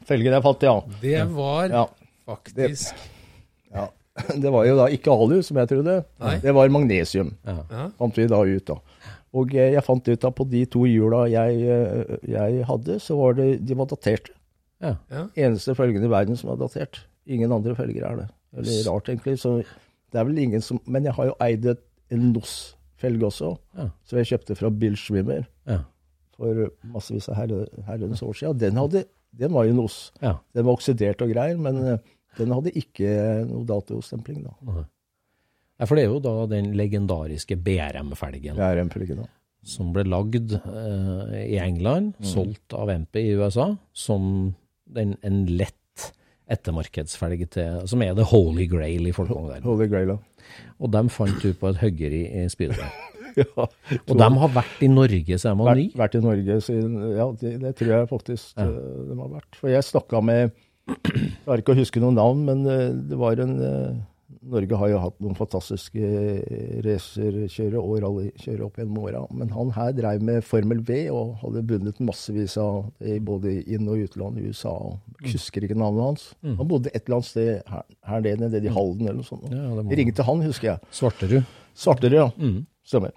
[0.07, 0.75] Felgene jeg fant, ja.
[1.01, 1.81] det var ja.
[2.29, 3.07] faktisk ja.
[4.43, 5.95] Det var jo da ikke alu, som jeg trodde.
[6.23, 6.35] Nei.
[6.43, 7.33] Det var magnesium.
[7.45, 7.89] Ja.
[7.99, 8.65] fant vi da ut.
[8.69, 8.77] da.
[9.39, 13.17] Og eh, jeg fant ut at på de to hjula jeg, eh, jeg hadde, så
[13.19, 14.31] var det, de var daterte.
[14.81, 14.95] Ja.
[15.35, 17.01] Eneste følgen i verden som er datert.
[17.27, 18.27] Ingen andre følger er det.
[18.55, 19.35] Veldig rart, egentlig.
[19.41, 23.51] Så det er vel ingen som Men jeg har jo eid et, en NOS-felg også,
[23.77, 23.89] Ja.
[24.07, 25.81] som jeg kjøpte fra Bill Schwimmer Ja.
[26.37, 28.57] for massevis av herre, herrens år siden.
[28.57, 29.03] Den, hadde,
[29.37, 30.11] den var jo NOS.
[30.23, 30.37] ja.
[30.55, 31.97] Den var oksidert og greier, men eh,
[32.37, 33.09] den hadde ikke
[33.49, 34.85] noe datostempling, da.
[35.79, 39.29] Ja, For det er jo da den legendariske BRM-felgen BRM-felgen, en da.
[39.63, 42.25] som ble lagd eh, i England, Mm.
[42.25, 44.53] solgt av MP i USA, som
[44.85, 45.75] den, en lett
[46.49, 49.67] ettermarkedsfelg til, som er the holy grail i folkevognverdenen.
[49.69, 50.17] Holy Grail, ja.
[50.81, 52.89] Og dem fant du på et høggeri i Spydeberg.
[53.37, 53.65] ja.
[54.09, 55.85] Og de har vært i Norge siden de var ni.
[55.95, 58.65] vært i Norge siden Ja, det, det tror jeg faktisk Ja.
[58.65, 59.59] eh, de har vært.
[59.61, 60.55] For jeg snakka med
[61.45, 63.99] klarer ikke å huske noen navn, men eh, det var en eh,
[64.49, 69.23] Norge har jo hatt noen fantastiske eh, racerkjørere og rallykjørere opp gjennom åra.
[69.35, 72.87] Men han her drev med Formel V og hadde vunnet massevis av
[73.25, 74.71] både inn- og utland i USA.
[74.71, 76.27] og Jeg husker ikke navnet hans.
[76.45, 79.49] Han bodde et eller annet sted her, her nede, nede i Halden eller noe sånt.
[79.51, 80.93] Ja, Jeg ringte han, husker jeg.
[81.01, 81.55] Svarterud.
[81.77, 82.29] Svarterud, ja.
[82.89, 83.13] Stemmer.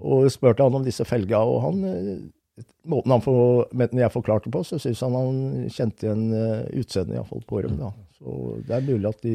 [0.00, 1.84] Og spurte han om disse felga, og han
[2.88, 3.66] Måten han for,
[4.00, 5.40] jeg forklarte på, så syns han han
[5.72, 7.74] kjente igjen uh, utseendet iallfall på dem.
[7.80, 7.90] da.
[8.16, 9.34] Så det er mulig at de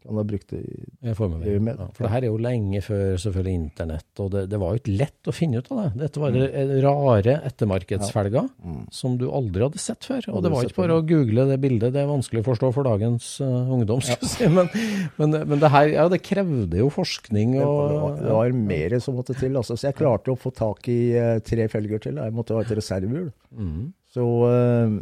[0.00, 1.76] kan ha brukt det i med.
[1.76, 4.80] Ja, for det her er jo lenge før selvfølgelig internett, og det, det var jo
[4.80, 5.88] ikke lett å finne ut av det.
[6.06, 6.72] Dette var mm.
[6.84, 8.48] rare ettermarkedsfelger
[8.96, 10.30] som du aldri hadde sett før.
[10.32, 12.88] Og det var ikke bare å google det bildet, det er vanskelig å forstå for
[12.88, 14.48] dagens uh, ungdom, skal si.
[14.48, 14.72] Men,
[15.20, 19.18] men, men det her, ja, det krevde jo forskning Det var, det var mer som
[19.20, 19.52] måtte til.
[19.60, 19.76] Altså.
[19.76, 22.24] Så jeg klarte å få tak i uh, tre felger til.
[22.24, 23.28] Jeg måtte ha et reservehjul.
[23.52, 23.92] Mm.
[24.14, 24.94] Så eh,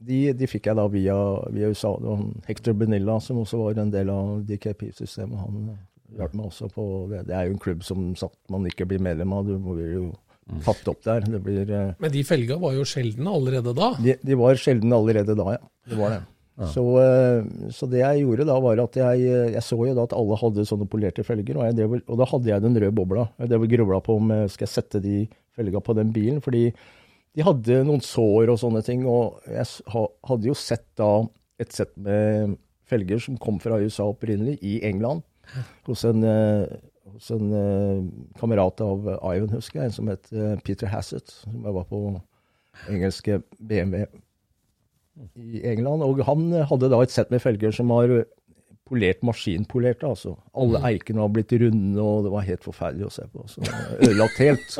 [0.00, 1.16] de, de fikk jeg da via,
[1.50, 1.94] via USA.
[1.98, 5.38] Det var Hector Benilla, som også var en del av DKP-systemet.
[5.42, 5.76] Han
[6.18, 7.24] hjalp meg også på det.
[7.28, 9.46] Det er jo en klubb som sagt man ikke blir medlem av.
[9.46, 10.06] Du blir jo
[10.48, 10.62] Mm.
[10.64, 11.20] tatt opp der.
[11.28, 13.90] Det blir, eh, Men de felga var jo sjeldne allerede da.
[14.00, 15.58] de, de var sjeldne allerede da, ja.
[15.90, 16.22] Det var det.
[16.72, 20.06] Så, eh, så det jeg gjorde da, var at jeg, eh, jeg så jo da
[20.08, 22.94] at alle hadde sånne polerte felger, og, jeg drev, og da hadde jeg den røde
[22.96, 23.28] bobla.
[23.38, 26.72] Jeg drev og grubla på om skal jeg sette de felga på den bilen, fordi
[27.38, 29.66] de hadde noen sår og sånne ting, og jeg
[30.26, 31.22] hadde jo sett da
[31.62, 32.56] et sett med
[32.88, 35.22] felger som kom fra USA opprinnelig, i England,
[35.86, 36.66] hos en, eh,
[37.12, 38.00] hos en eh,
[38.40, 42.00] kamerat av Ivan, husker jeg, en som het eh, Peter Hassett, som jeg var på
[42.90, 44.02] engelske BMW
[45.38, 46.02] i England.
[46.02, 48.10] Og han hadde da et sett med felger som var
[48.88, 50.08] polert, maskinpolerte.
[50.08, 50.34] altså.
[50.58, 53.44] Alle eikene var blitt runde, og det var helt forferdelig å se på.
[53.50, 53.62] Så
[53.98, 54.78] Ødelagt helt.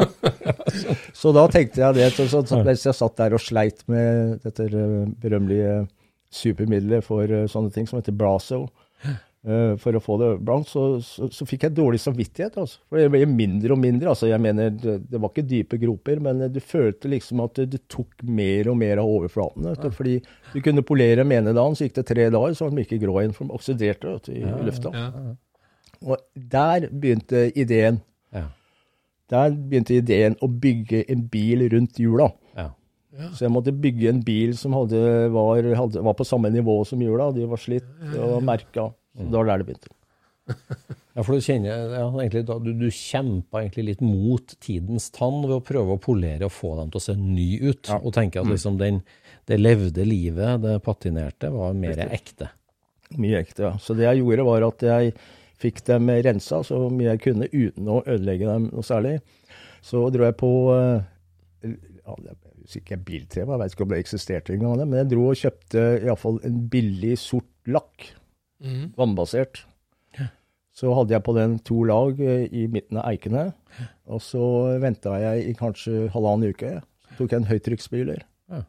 [1.21, 4.69] Så da tenkte jeg det, så, så, mens jeg satt der og sleit med dette
[4.69, 5.79] eh, berømmelige
[6.35, 8.88] supermiddelet for eh, sånne ting, som heter Brazo, eh,
[9.81, 12.59] for å få det blankt, så, så, så fikk jeg dårlig samvittighet.
[12.61, 12.83] altså.
[12.89, 14.11] For det ble mindre og mindre.
[14.13, 17.69] altså jeg mener, Det, det var ikke dype groper, men du følte liksom at det,
[17.73, 19.69] det tok mer og mer av overflaten.
[19.71, 20.17] vet du, Fordi
[20.53, 23.01] du kunne polere den ene dagen, så gikk det tre dager, så var den ikke
[23.03, 24.93] grå igjen, for den oksiderte vet du, i lufta.
[24.93, 25.09] Ja.
[26.05, 28.03] Og der begynte ideen.
[28.35, 28.45] Ja.
[29.33, 32.31] Der begynte ideen å bygge en bil rundt hjula.
[32.57, 32.69] Ja.
[33.35, 34.99] Så jeg måtte bygge en bil som hadde,
[35.35, 37.33] var, hadde, var på samme nivå som hjula.
[37.35, 38.93] De var slitt og merka.
[39.19, 39.95] Så det var der det begynte.
[41.19, 45.57] Ja, for du kjenner, ja, egentlig, du, du kjempa egentlig litt mot tidens tann ved
[45.57, 47.91] å prøve å polere og få dem til å se ny ut.
[47.97, 49.01] Og tenke at liksom den,
[49.51, 52.53] det levde livet, det patinerte, var mer ekte.
[53.19, 53.73] Mye ekte, ja.
[53.83, 55.17] Så det jeg gjorde, var at jeg
[55.59, 59.17] fikk dem rensa så mye jeg kunne uten å ødelegge dem noe særlig.
[59.83, 61.03] Så dro jeg på eh,
[61.67, 65.27] ja, det er sikkert biltema, jeg vet ikke om det eksisterte engang, men jeg dro
[65.33, 68.13] og kjøpte iallfall en billig sort lakk.
[68.99, 69.65] Vannbasert.
[70.79, 73.49] Så hadde jeg på den to lag eh, i midten av eikene.
[74.07, 74.43] Og så
[74.83, 76.77] venta jeg i kanskje halvannen uke.
[77.09, 78.23] Så tok jeg en høytrykksspyler.
[78.53, 78.63] Ja.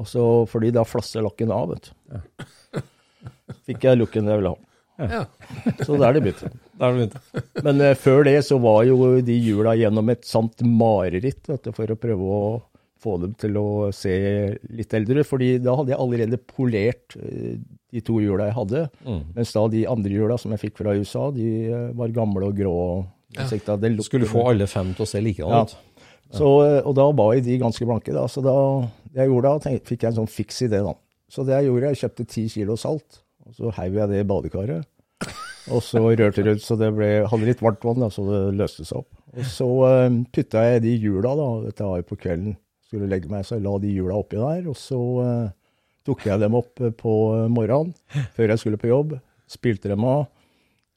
[0.00, 2.82] Og så, fordi da flasser lakken av, vet du.
[3.68, 4.68] Fikk jeg looken jeg ville ha.
[5.02, 5.22] Ja.
[5.86, 6.50] Så der er det begynte.
[6.78, 7.20] Der begynte.
[7.64, 11.72] Men uh, før det så var jo de hjula gjennom et sant mareritt vet du,
[11.74, 12.42] for å prøve å
[13.02, 14.12] få dem til å se
[14.70, 15.24] litt eldre.
[15.26, 17.56] fordi da hadde jeg allerede polert eh,
[17.92, 18.84] de to hjula jeg hadde.
[19.36, 22.56] Mens da de andre hjula som jeg fikk fra USA, de eh, var gamle og
[22.56, 22.76] grå.
[23.32, 23.46] Ja.
[23.48, 25.62] det Skulle få alle fem til å se likedan Ja.
[25.64, 25.76] ut.
[26.32, 28.12] Så, eh, og da var jeg de ganske blanke.
[28.12, 30.80] da, Så da jeg gjorde da, tenkte, fikk jeg en sånn fiks idé.
[30.84, 30.94] da.
[31.28, 34.28] Så det jeg gjorde, jeg kjøpte ti kilo salt, og så heiv jeg det i
[34.28, 34.84] badekaret.
[35.70, 38.84] Og så rørte rundt så det ble, hadde litt varmt vann, da, så det løste
[38.84, 39.10] seg opp.
[39.36, 42.56] Og så uh, putta jeg de hjula, da, dette var jo på kvelden,
[42.92, 44.68] skulle legge meg, så jeg la de hjula oppi der.
[44.68, 45.50] Og så uh,
[46.06, 47.12] tok jeg dem opp eh, på
[47.52, 47.94] morgenen,
[48.36, 49.16] før jeg skulle på jobb.
[49.50, 50.26] Spilte dem av,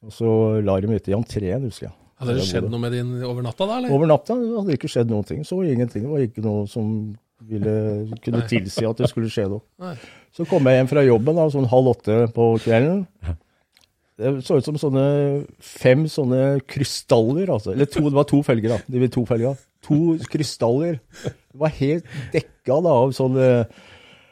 [0.04, 0.30] og så
[0.64, 1.96] la dem ute i entreen, husker jeg.
[2.16, 3.92] Hadde det skjedd noe med din over natta da, eller?
[3.92, 5.42] Over natta hadde det ikke skjedd noen ting.
[5.44, 6.06] Så ingenting.
[6.06, 6.86] Det var ikke noe som
[7.44, 7.74] ville,
[8.24, 9.64] kunne tilsi at det skulle skje noe.
[9.82, 9.96] Nei.
[10.36, 13.04] Så kom jeg hjem fra jobben da, sånn halv åtte på kvelden.
[14.16, 15.04] Det så ut som sånne
[15.60, 17.74] fem sånne krystaller, altså.
[17.74, 18.80] Eller to, det var to felger, da.
[18.88, 19.58] De to felger.
[19.86, 20.98] To krystaller.
[21.24, 23.84] Det var helt dekka da av sånn eh,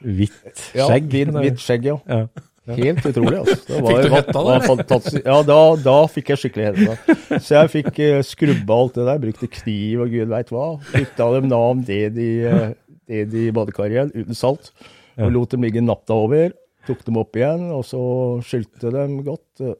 [0.04, 1.06] Hvitt ja, skjegg.
[1.08, 2.00] Hvitt, hvitt skjegg, ja.
[2.10, 2.26] Ja.
[2.64, 3.56] Helt utrolig, altså.
[3.68, 5.20] Det var, Fikk du hetta da, fantastisk.
[5.20, 7.16] Ja, da, da fikk jeg skikkelig hetta.
[7.44, 10.66] Så jeg fikk uh, skrubba alt det der, brukte kniv og gud veit hva.
[10.90, 14.72] Putta dem navn ned det badekaret igjen, uten salt.
[15.20, 16.54] Og lot dem ligge natta over.
[16.88, 18.00] Tok dem opp igjen, og så
[18.44, 19.76] skylte dem godt eh,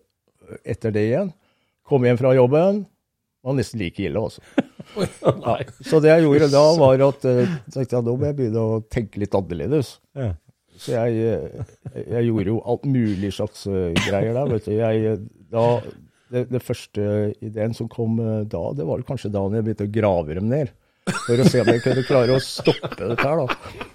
[0.73, 1.33] etter det igjen.
[1.85, 2.85] Kom hjem fra jobben.
[3.45, 4.43] Var nesten like ille, altså.
[4.95, 5.57] Ja.
[5.83, 8.77] Så det jeg gjorde da, var at uh, tenkte jeg, nå må jeg begynne å
[8.93, 9.97] tenke litt annerledes.
[10.15, 10.29] Ja.
[10.79, 14.73] Så jeg, eh, jeg gjorde jo alt mulig slags eh, greier der, vet du.
[14.75, 15.17] Jeg,
[15.55, 15.65] da,
[16.35, 17.09] det, det første
[17.45, 18.19] ideen som kom
[18.51, 20.73] da, det var kanskje da jeg begynte å grave dem ned.
[21.25, 23.91] For å se om jeg kunne klare å stoppe dette her, da.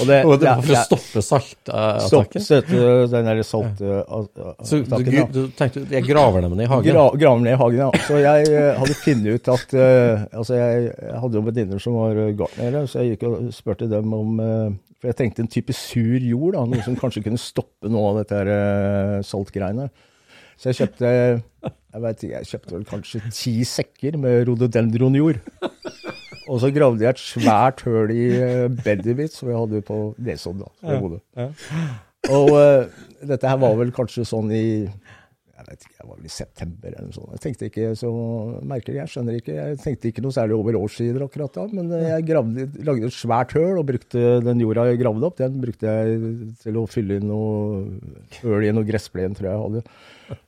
[0.00, 2.44] Og det, Og det var for å stoppe stopp, saltattakken?
[2.44, 2.70] Stopp,
[3.12, 4.64] den der saltattakken.
[4.66, 6.88] Så du, du tenkte jeg graver dem ned i hagen?
[6.88, 7.90] Gra, graver ned i hagen, ja.
[8.08, 10.88] Så jeg hadde funnet ut at Altså, jeg,
[11.22, 14.34] hadde jo venninner som var gartnere, så jeg gikk og spurte dem om
[14.98, 18.22] For jeg tenkte en type sur jord, da, noe som kanskje kunne stoppe noe av
[18.22, 19.90] dette her, saltgreiene.
[20.58, 21.10] Så jeg kjøpte
[21.94, 25.38] jeg vet jeg kjøpte vel kanskje ti sekker med rhododendronjord.
[26.50, 29.98] Og så gravde jeg et svært høl i eh, bedet mitt som jeg hadde på
[30.18, 30.64] Nesodden.
[30.64, 31.22] da, jeg hodet.
[32.32, 34.64] Og uh, dette her var vel kanskje sånn i
[35.54, 37.34] jeg vet ikke, jeg var vel i september eller noe sånt.
[37.36, 38.10] Jeg tenkte ikke så
[38.66, 39.54] merkelig, jeg skjønner ikke.
[39.54, 43.16] Jeg tenkte ikke noe særlig over årssider akkurat da, men eh, jeg gravde, lagde et
[43.16, 46.18] svært høl og brukte den jorda jeg gravde opp, den brukte jeg
[46.64, 47.84] til å fylle inn noe
[48.50, 49.84] øl i noe gressplen, tror jeg jeg hadde.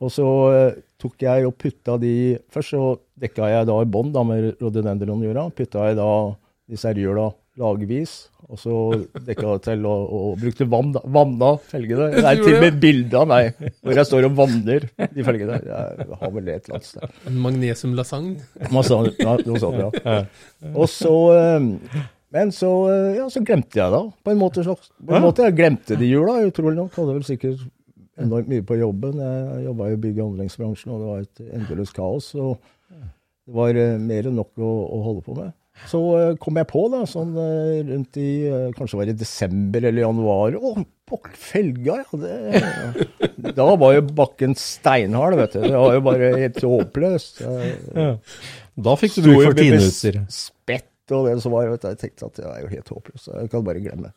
[0.03, 2.13] Og så eh, tok jeg og putta de
[2.53, 2.85] Først så
[3.21, 5.49] dekka jeg da i bånn da med rhododendronjorda.
[5.57, 6.11] Putta jeg da
[6.67, 8.15] disse hjula lagvis,
[8.51, 8.75] og så
[9.25, 10.91] dekka jeg til og, og brukte vann.
[11.15, 12.11] Vanna felgene.
[12.17, 15.61] Det er til og med av meg hvor jeg står og vanner de felgene.
[15.65, 17.17] Jeg har vel det et eller annet sted.
[17.31, 18.51] En magnesiumlasagne?
[18.75, 20.19] Lasagne, noe sånt, ja.
[20.75, 22.03] Og så eh,
[22.35, 24.67] Men så, eh, ja, så glemte jeg da, på en måte.
[24.67, 26.93] Så, på en måte jeg glemte de jula, utrolig nok.
[26.99, 27.65] Hadde vel sikkert
[28.23, 29.21] enormt mye på jobben.
[29.21, 32.33] Jeg jobba i bygg- og anleggsbransjen, og det var et endeløst kaos.
[32.41, 32.57] Og
[32.91, 35.55] det var eh, mer enn nok å, å holde på med.
[35.87, 38.29] Så eh, kom jeg på, da, sånn eh, rundt i
[38.77, 40.57] Kanskje var det desember eller januar.
[40.57, 40.75] Å,
[41.07, 42.21] pokker felga, ja.
[43.37, 45.63] Det, da var jo bakken steinhard, vet du.
[45.69, 47.43] Det var jo bare helt håpløst.
[47.45, 48.13] Ja.
[48.77, 50.25] Da fikk du bruk for med.
[50.35, 51.69] Spett og det som var.
[51.71, 51.93] Vet du.
[51.93, 53.29] Jeg tenkte at det er jo helt håpløst.
[53.31, 54.11] Jeg kan bare glemme.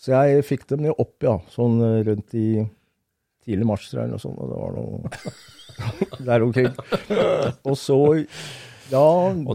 [0.00, 1.36] Så jeg fikk dem jo opp, ja.
[1.54, 1.78] Sånn
[2.08, 2.48] rundt i
[3.44, 4.38] tidlig mars, eller noe sånt.
[4.40, 6.70] Og det var noe der omkring.
[7.64, 7.98] Og så
[8.92, 9.04] ja,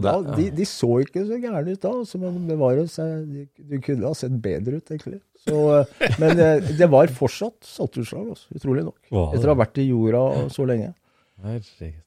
[0.02, 3.78] da, de, de så ikke så gærne ut da, så man det var de, de,
[3.82, 5.20] kunne ha sett bedre ut, egentlig.
[5.44, 8.98] Så, eh, men eh, det var fortsatt saltutslag, altså, utrolig nok.
[9.30, 10.92] Etter å ha vært i jorda så lenge.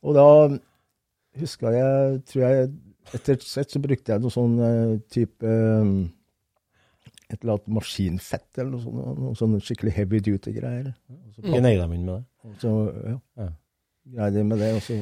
[0.04, 0.28] Og da
[1.41, 2.74] huska jeg, tror jeg
[3.13, 5.56] Etter et sett så brukte jeg noe sånn eh, type
[7.34, 9.17] Et eller annet maskinfett eller noe sånt.
[9.24, 10.93] Noe sånn skikkelig heavy duty-greier.
[11.41, 12.24] Gneide dem inn med det.
[12.46, 12.74] Og Så
[13.10, 13.50] ja, Ja.
[14.13, 14.96] greide med det, og så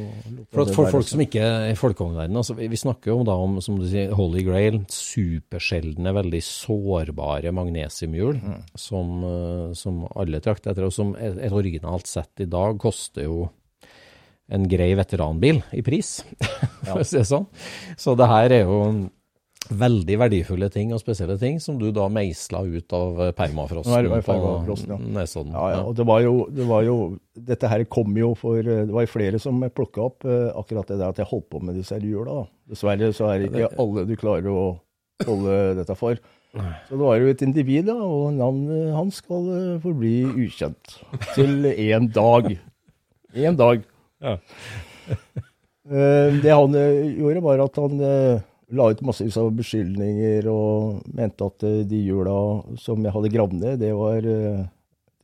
[0.54, 3.80] For, for folk som ikke er i folkevognverdenen, altså, vi snakker jo da om som
[3.82, 8.62] du sier, Holy Grail, supersjeldne, veldig sårbare magnesiumhjul, Mm.
[8.78, 13.24] som, eh, som alle trakter etter, og som et, et originalt sett i dag koster
[13.24, 13.50] jo
[14.52, 16.24] en grei veteranbil i pris,
[16.86, 17.48] for å si det sånn.
[17.98, 19.10] Så det her er jo
[19.70, 24.18] veldig verdifulle ting og spesielle ting som du da meisla ut av er permafrosten på
[24.26, 24.98] permafrosten, ja.
[25.20, 25.54] Nesodden.
[25.54, 26.96] Ja, ja, og det var, jo, det var jo
[27.38, 30.90] Dette her kom jo for eh, Det var jo flere som plukka opp eh, akkurat
[30.90, 32.48] det der at jeg holdt på med disse hjula.
[32.68, 34.66] Dessverre så er det ikke alle du klarer å
[35.28, 36.18] holde dette for.
[36.52, 40.16] Så det var jo et individ, da, og navnet hans skal eh, forbli
[40.48, 40.98] ukjent.
[41.38, 42.50] Til én dag.
[43.38, 43.86] Én dag.
[44.20, 44.36] Ja.
[45.88, 48.42] Eh, Det han eh, gjorde, var at han eh,
[48.72, 52.36] la ut massevis av beskyldninger og mente at eh, de hjula
[52.80, 54.62] som jeg hadde gravd ned, det var, eh,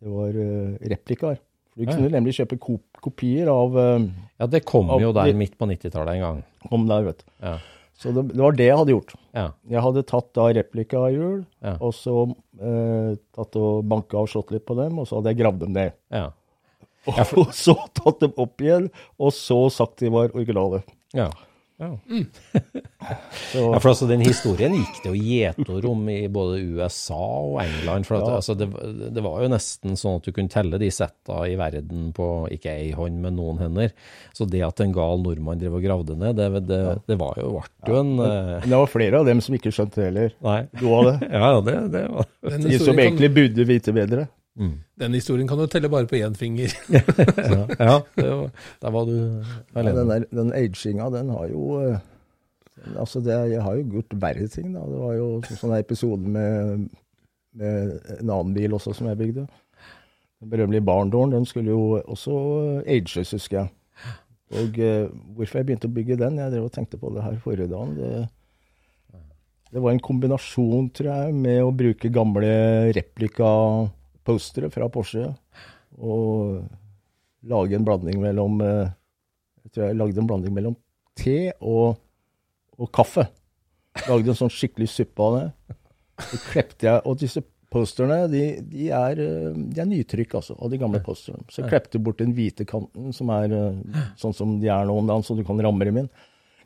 [0.03, 1.39] det var eh, replikaer.
[1.77, 5.67] Du kunne nemlig kjøpe kop kopier av Ja, det kom Av jo der midt på
[5.69, 6.39] 90-tallet en gang.
[6.71, 7.27] Kom der, vet du.
[7.45, 7.51] Ja.
[7.97, 9.13] Så det, det var det jeg hadde gjort.
[9.37, 9.45] Ja.
[9.69, 11.75] Jeg hadde tatt da replikahjul, Ja.
[11.81, 12.15] og så
[12.57, 15.77] eh, tatt og banka og slått litt på dem, og så hadde jeg gravd dem
[15.77, 15.95] ned.
[16.13, 16.27] Ja.
[17.39, 20.81] Og så tatt dem opp igjen, og så sagt de var originale.
[21.15, 21.29] Ja.
[21.77, 21.91] Ja.
[23.51, 27.59] Så, ja, for altså Den historien gikk det jo gjetord om i både USA og
[27.61, 28.07] England.
[28.09, 28.39] for at, Ja.
[28.39, 28.67] altså, det,
[29.13, 32.73] det var jo nesten sånn at du kunne telle de setta i verden på ikke
[32.73, 33.93] ei hånd, men noen hender.
[34.35, 37.53] Så det at en gal nordmann drev og gravde ned, det, det, det var jo,
[37.61, 38.59] ble jo en ja.
[38.65, 40.59] Det var flere av dem som ikke skjønte heller Nei.
[40.81, 41.15] Du av det.
[41.37, 42.27] Ja, det, det var
[42.65, 44.27] De som egentlig burde vite bedre.
[44.57, 46.73] Kan, den historien kan du telle bare på én finger.
[47.77, 48.49] Ja, det var,
[48.81, 49.17] der var du
[49.75, 51.99] Ja, den, der, den aginga, den har jo eh,
[52.95, 54.83] Altså, det, jeg har jo gjort verre ting, da.
[54.85, 56.83] Det var jo sånn sånn episode med,
[57.57, 59.47] med en annen bil også som jeg bygde.
[60.41, 62.35] Den berømmelige Barndorn, den skulle jo også
[62.85, 63.71] ages, husker jeg.
[64.57, 67.39] Og eh, hvorfor jeg begynte å bygge den, jeg drev og tenkte på det her
[67.43, 68.27] forrige dagen, det,
[69.73, 72.53] det var en kombinasjon, tror jeg, med å bruke gamle
[74.27, 75.33] replika-postere fra Porsche
[75.97, 76.67] og
[77.47, 78.89] lage en blanding mellom eh,
[79.63, 80.75] Jeg tror jeg lagde en blanding mellom
[81.17, 81.97] te og,
[82.77, 83.27] og kaffe.
[84.07, 85.75] Lagde en sånn skikkelig suppe av det.
[86.27, 87.41] Så klepte jeg Og disse
[87.73, 91.43] posterne, de, de, er, eh, de er nytrykk, altså, av de gamle posterne.
[91.51, 94.95] Så jeg klepte bort den hvite kanten, som er eh, sånn som de er nå
[94.95, 96.07] om dagen, så du kan ramme dem inn.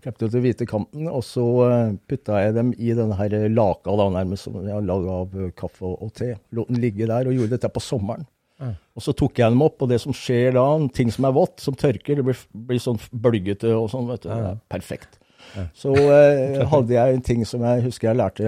[0.01, 4.07] Ut den hvite kanten, og så eh, putta jeg dem i denne her laka da,
[4.17, 6.33] nærmest som jeg har laga av eh, kaffe og, og te.
[6.57, 8.25] Lot den ligge der, og gjorde dette på sommeren.
[8.61, 8.75] Mm.
[8.97, 11.61] Og så tok jeg dem opp, og det som skjer da, ting som er vått,
[11.63, 14.31] som tørker, det blir, blir sånn bølgete og sånn, vet du.
[14.33, 15.21] Det er perfekt.
[15.77, 18.45] Så eh, hadde jeg en ting som jeg husker jeg lærte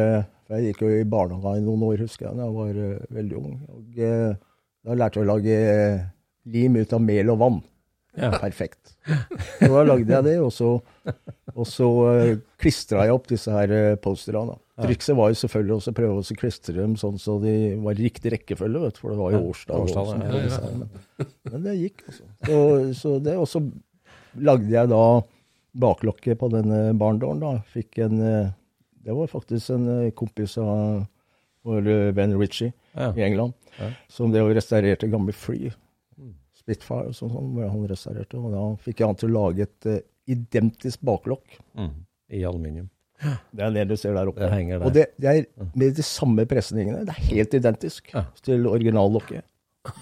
[0.54, 3.38] Jeg gikk jo i barnehage i noen år, husker jeg, da jeg var uh, veldig
[3.40, 3.54] ung.
[3.74, 4.34] Og eh,
[4.84, 6.04] da lærte jeg å lage eh,
[6.54, 7.62] lim ut av mel og vann.
[8.20, 8.30] Ja.
[8.38, 8.94] Perfekt.
[9.58, 10.76] Så da lagde jeg det, og så,
[11.56, 14.60] og så uh, klistra jeg opp disse her uh, posterne.
[14.78, 14.88] Ja.
[14.88, 18.08] Trikset var jo selvfølgelig også å prøve å klistre dem sånn så de var i
[18.08, 20.72] riktig rekkefølge, vet for det var jo og ja, ja, ja.
[20.78, 22.24] Men, men det gikk, altså.
[22.48, 22.62] Så,
[22.98, 23.62] så det, og så
[24.42, 25.04] lagde jeg da
[25.74, 27.42] baklokket på denne barndåren.
[27.42, 27.54] da.
[27.74, 28.52] Fikk en eh,
[29.04, 31.06] Det var faktisk en eh, kompis av
[31.68, 33.12] vår eh, venn Ritchie Ja.
[33.18, 33.90] i England, Ja.
[34.08, 35.72] som det restaurerte gamle fly.
[36.64, 38.40] Spitfire og sånn, sånn, hvor han restaurerte.
[38.40, 40.00] Og da fikk jeg han til å lage et uh,
[40.32, 41.58] identisk baklokk.
[41.80, 41.94] Mm.
[42.34, 42.90] I aluminium.
[43.54, 44.42] Det er det du ser der oppe.
[44.42, 44.84] Det der.
[44.84, 47.04] Og det, det er med de samme presningene.
[47.08, 48.26] Det er helt identisk Ja.
[48.44, 49.46] til originallokket.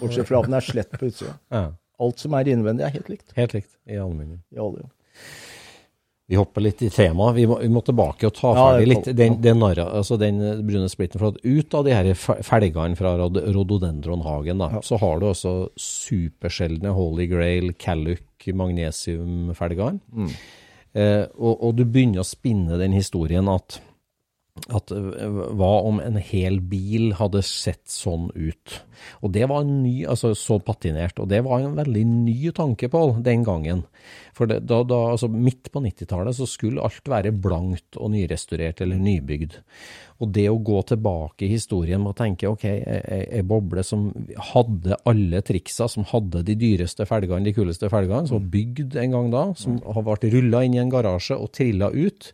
[0.00, 1.36] Bortsett fra at den er slett på utsida.
[1.52, 1.64] Ja.
[2.02, 3.34] Alt som er innvendig, er helt likt.
[3.36, 3.74] Helt likt.
[3.86, 4.40] I aluminium.
[4.54, 4.88] i alle.
[6.32, 7.34] Vi hopper litt i temaet.
[7.36, 10.88] Vi vi må tilbake og ta Ja, ferdig litt den, den, narra- altså den brune
[10.88, 11.20] splitten.
[11.20, 14.80] For at ut av de her felgene fra rododendronhagen, rhododendronhagen, ja.
[14.80, 20.00] så har du også supersjeldne Holy Grail, Calluc, magnesiumfelgene.
[20.08, 20.32] Mm.
[20.92, 23.82] Eh, og, og du begynner å spinne den historien at,
[24.52, 28.74] at eh, hva om en hel bil hadde sett sånn ut?
[29.24, 32.90] Og det var en ny, altså så patinert, og det var en veldig ny tanke,
[32.92, 33.86] Pål, den gangen.
[34.36, 38.84] For det, da, da, altså midt på 90-tallet så skulle alt være blankt og nyrestaurert
[38.84, 39.58] eller nybygd.
[40.22, 44.10] Og det å gå tilbake i historien og tenke ok, ei boble som
[44.52, 49.16] hadde alle triksa, som hadde de dyreste felgene, de kuleste felgene, som var bygd en
[49.16, 52.30] gang da, som har vært rulla inn i en garasje og trilla ut,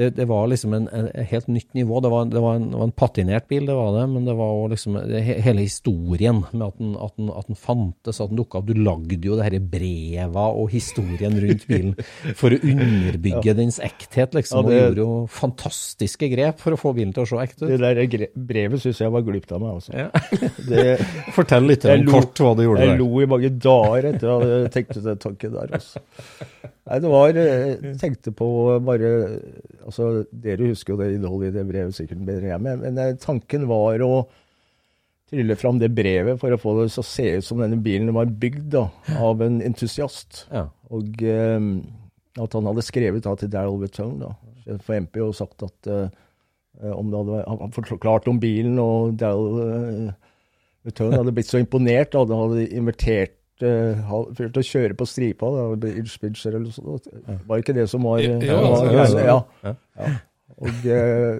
[0.00, 2.00] det, det var liksom en, en, helt nytt nivå.
[2.04, 4.34] Det var, det, var en, det var en patinert bil, det var det, men det
[4.38, 4.96] var også liksom
[5.44, 8.68] hele historien med at den, at, den, at den fantes, at den dukka opp.
[8.70, 11.94] Du lagde jo det her breva og historien rundt bilen
[12.38, 14.64] for å underbygge dens ekthet, liksom.
[14.64, 17.66] Ja, det- Og gjorde jo fantastiske grep for å få bilen til å se ekte
[17.68, 17.74] ut.
[17.76, 19.94] Det der brevet syns jeg var glupt av meg, altså.
[19.96, 20.08] Ja.
[20.70, 20.84] Det,
[21.36, 23.00] Fortell litt om lo- kort hva du gjorde Jeg der.
[23.00, 25.72] lo i mange dager etter at jeg tenkte den tanken der.
[25.78, 26.02] Altså.
[26.90, 28.46] Nei, det var Jeg tenkte på
[28.86, 29.10] bare
[29.90, 33.16] altså Dere husker jo det innholdet i det brevet sikkert bedre enn jeg, men, eh,
[33.20, 34.14] tanken var å
[35.30, 38.10] trylle fram det brevet for å få det til å se ut som denne bilen
[38.16, 38.88] var bygd da,
[39.22, 40.44] av en entusiast.
[40.50, 40.64] Ja.
[40.90, 41.58] Og eh,
[42.40, 44.24] at han hadde skrevet da til Daryl Witton,
[44.84, 46.08] for MP, og sagt at eh,
[46.94, 50.18] om det hadde, han forklart om bilen, og Daryl eh,
[50.86, 53.36] Wetone hadde blitt så imponert da, han hadde invitert
[53.66, 57.08] uh, han å kjøre på stripa, da, Ilspitzer eller sånt.
[57.46, 59.76] Var ikke det som var, Jo, var, altså, ja, ja, ja.
[60.00, 60.18] ja.
[60.60, 61.38] Og eh,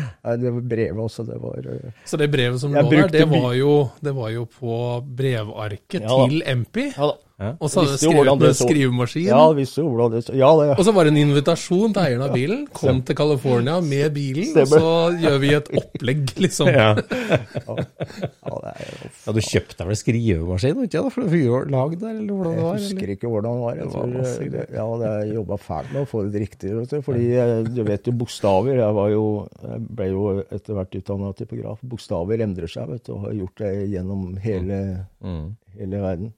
[0.00, 3.26] nei, det var brevet også, det var eh, Så det brevet som lå der, det
[3.28, 6.86] var, jo, det var jo på brevarket Ja til MP.
[6.94, 7.18] Ja da.
[7.58, 9.26] Og så hadde du skrevet med skrivemaskin.
[9.28, 12.02] Ja, visste jo hvordan det så Ja, det Og så var det en invitasjon til
[12.02, 12.64] eieren av bilen.
[12.76, 16.70] Kom til California med bilen, og så gjør vi et opplegg, liksom.
[16.72, 16.90] Ja.
[17.66, 21.70] ja, det er jo Ja, du kjøpte deg vel skrivemaskin, ikke da, for å gjøre
[21.72, 22.76] lag der, eller hvordan det var?
[22.78, 23.76] Jeg husker ikke hvordan det var.
[23.76, 26.74] Jeg Det var tror, eh, ja, det jeg jobba fælt med å få det riktig.
[26.78, 29.24] Vet du, fordi eh, du vet jo bokstaver Jeg, var jo,
[29.62, 31.82] jeg ble jo etter hvert utdanna typograf.
[31.82, 34.78] Bokstaver endrer seg, vet du, og har gjort det gjennom hele,
[35.22, 35.52] Mm.
[35.78, 36.32] hele verden.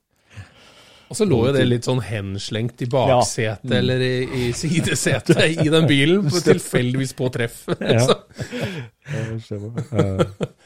[1.08, 3.78] Og så lå jo det litt sånn henslengt i baksetet Ja.
[3.78, 7.64] Eller i, i sidesetet i den bilen, på, tilfeldigvis på treff.
[7.84, 8.06] Ja.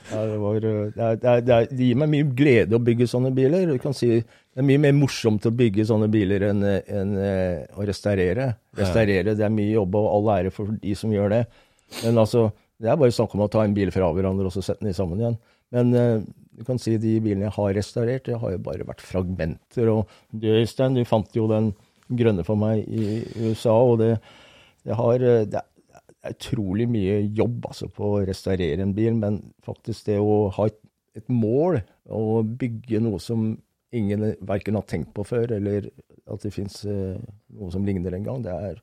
[0.08, 3.66] Ja, det var, det, det, det, gir meg mye glede å bygge sånne biler.
[3.66, 7.66] Du kan si Det er mye mer morsomt å bygge sånne biler enn enn, eh,
[7.74, 8.52] å restaurere.
[8.78, 11.42] Restaurere det er mye jobb, og all ære for de som gjør det.
[12.04, 14.62] Men altså, det er bare snakk om å ta en bil fra hverandre og så
[14.64, 15.38] sette den i sammen igjen.
[15.74, 16.16] Men eh,
[16.58, 19.90] du kan si de bilene jeg har restaurert, det har jo bare vært fragmenter.
[19.92, 21.72] Og du, Øystein, du fant jo den
[22.08, 24.14] grønne for meg i USA, og det,
[24.86, 25.74] det har eh, det er,
[26.28, 30.76] utrolig mye jobb altså, på å restaurere en bil, men faktisk det å ha et,
[31.16, 31.78] et mål
[32.12, 33.52] og bygge noe som
[33.94, 35.86] ingen verken har tenkt på før, eller
[36.28, 37.16] at det fins eh,
[37.56, 38.82] noe som ligner en gang, det er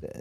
[0.00, 0.12] Det,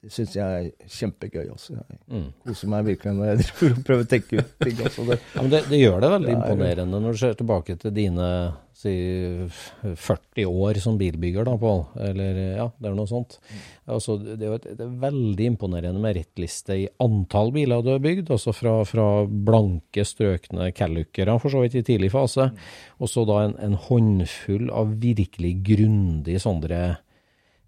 [0.00, 1.74] det syns jeg er kjempegøy også.
[1.76, 2.28] Jeg Mm.
[2.46, 4.78] koser meg virkelig når jeg driver og prøver å tenke ut ting.
[4.86, 5.04] Også.
[5.10, 7.92] Det, Ja, men det, det gjør det veldig er- imponerende når du ser tilbake til
[7.94, 8.28] dine
[8.80, 8.94] si,
[9.84, 11.82] 40 år som bilbygger, da, Pål.
[12.00, 13.36] Eller ja, det er noe sånt.
[13.90, 18.30] Altså, det er jo et, er veldig imponerende merittliste i antall biler du har bygd.
[18.32, 22.48] Altså fra, fra blanke, strøkne Callucere, for så vidt i tidlig fase.
[23.00, 26.82] Og så da en, en håndfull av virkelig grundig sånne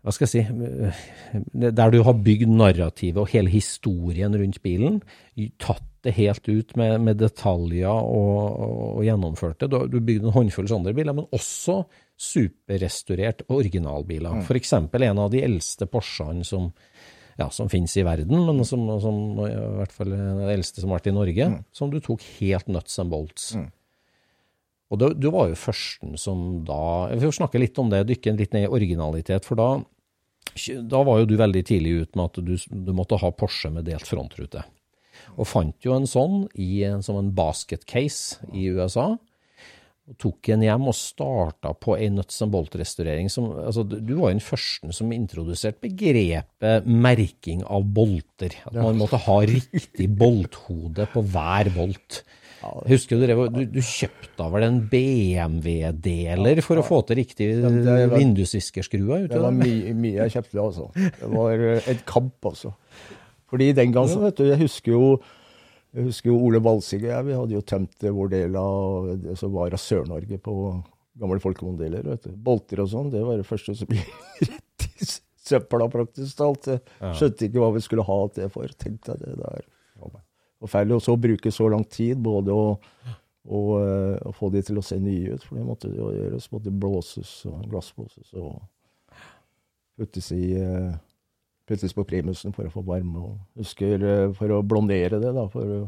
[0.02, 4.98] hva skal jeg si, der du har bygd narrativet og hele historien rundt bilen,
[5.62, 8.62] tatt det helt ut med, med detaljer og,
[8.98, 9.68] og gjennomført det.
[9.70, 11.84] Du du har bygd en håndfull sånne biler, men også
[12.18, 14.40] superrestaurert originalbiler.
[14.40, 14.48] Mm.
[14.58, 16.72] Eksempel en av de eldste Porschene som,
[17.38, 20.98] ja, som finnes i verden, men som, som i hvert fall den eldste som har
[20.98, 23.52] vært i Norge, som du tok helt nuts and bolts.
[24.92, 28.34] Og du, du var jo førsten som da Vi får snakke litt om det, dykke
[28.36, 29.46] litt ned i originalitet.
[29.48, 29.70] For da,
[30.92, 32.54] da var jo du veldig tidlig ut med at du,
[32.90, 34.64] du måtte ha Porsche med delt frontrute.
[35.38, 39.14] Og fant jo en sånn i, som en basket case i USA.
[40.10, 43.30] Og tok en hjem og starta på en nuts and bolt-restaurering.
[43.30, 48.50] som- Altså, du du var jo den første som introduserte begrepet merking av bolter.
[48.66, 52.24] At man måtte ha riktig bolthode på hver bolt.
[52.88, 57.48] Husker du, det, du, du kjøpte vel en BMW-deler for å få til riktig
[58.12, 58.18] var-
[59.28, 60.88] det var mye, mye jeg kjøpte, altså.
[60.94, 62.74] Det var eh, et kamp, altså.
[63.52, 65.06] Fordi den gangen, vet du, jeg husker jo
[65.92, 69.34] jeg husker jo Ole Balsig og jeg, vi hadde jo tømt vår del av det
[69.36, 70.54] som var av Sør-Norge på
[71.20, 71.36] gamle
[72.24, 72.30] du.
[72.46, 74.08] Bolter og sånn, det var det første som gikk
[74.48, 75.10] rett i
[75.44, 76.64] søpla praktisk talt.
[76.70, 76.80] Jeg
[77.18, 78.72] skjønte ikke hva vi skulle ha det for.
[78.80, 79.60] Tenkte jeg det der
[80.62, 80.98] forferdelig.
[81.00, 82.66] Og så bruke så lang tid både å,
[83.46, 86.50] å, eh, å få de til å se nye ut, for det måtte jo gjøres.
[86.54, 88.60] Måtte blåses og glassblåses og
[89.98, 90.92] puttes i eh,
[91.68, 93.20] puttes på primusen for å få varme.
[93.22, 95.84] Og husker eh, for å blondere det, da, for,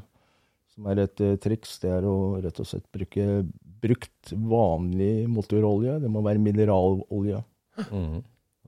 [0.75, 3.25] som er et triks, det er å rett og slett bruke
[3.85, 6.01] brukt vanlig motorolje.
[6.03, 7.43] Det må være mineralolje.
[7.89, 8.23] Mhm.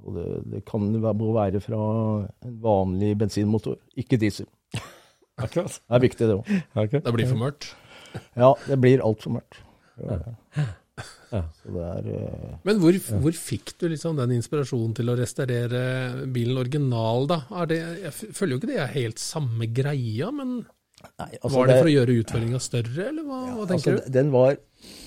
[0.06, 1.78] Og det, det kan være- må være fra
[2.44, 4.46] en vanlig bensinmotor, ikke diesel.
[5.36, 5.80] Akkurat.
[5.84, 6.50] Det er viktig, det òg.
[7.04, 7.70] Det blir for mørkt.
[8.38, 9.58] Ja, det blir altfor mørkt.
[10.00, 10.18] Ja.
[11.34, 11.42] Ja.
[11.58, 15.80] Så det er uh, Men hvor, hvor fikk du liksom den inspirasjonen til å restaurere
[16.32, 17.40] bilen original, da?
[17.60, 20.54] Er det, jeg føler jo ikke det er helt samme greia, men
[21.18, 24.30] altså var det, det- for å gjøre utføringa større, eller hva, hva tenker altså, Den
[24.32, 24.56] var,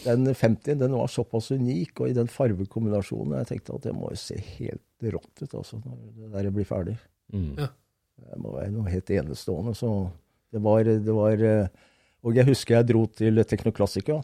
[0.05, 4.11] den 50 den var såpass unik, og i den farvekombinasjonen Jeg tenkte at det må
[4.13, 6.97] jo se helt rått ut altså, når det der blir ferdig.
[7.33, 7.53] Mm.
[7.63, 7.71] Ja.
[8.25, 9.75] Det må være noe helt enestående.
[9.77, 9.93] Så
[10.53, 11.87] det var, det var eh,
[12.25, 14.19] Og jeg husker jeg dro til Teknoklassika.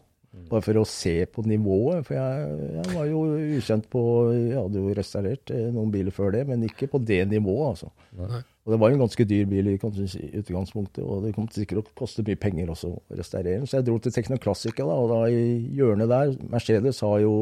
[0.49, 2.03] Bare for å se på nivået.
[2.07, 3.21] For jeg, jeg var jo
[3.55, 4.01] ukjent på
[4.33, 7.91] Jeg hadde jo restaurert eh, noen biler før det, men ikke på det nivået, altså.
[8.19, 8.41] Nei.
[8.65, 11.97] Og det var jo en ganske dyr bil i utgangspunktet, og det kom sikkert å
[12.01, 13.69] koste mye penger også å restaurere den.
[13.69, 15.43] Så jeg dro til Teknoklassika, da, og da i
[15.77, 17.35] hjørnet der Mercedes har jo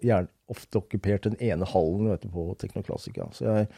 [0.00, 3.28] gjerne ofte okkupert den ene hallen vet du, på Teknoklassika.
[3.36, 3.68] Så jeg,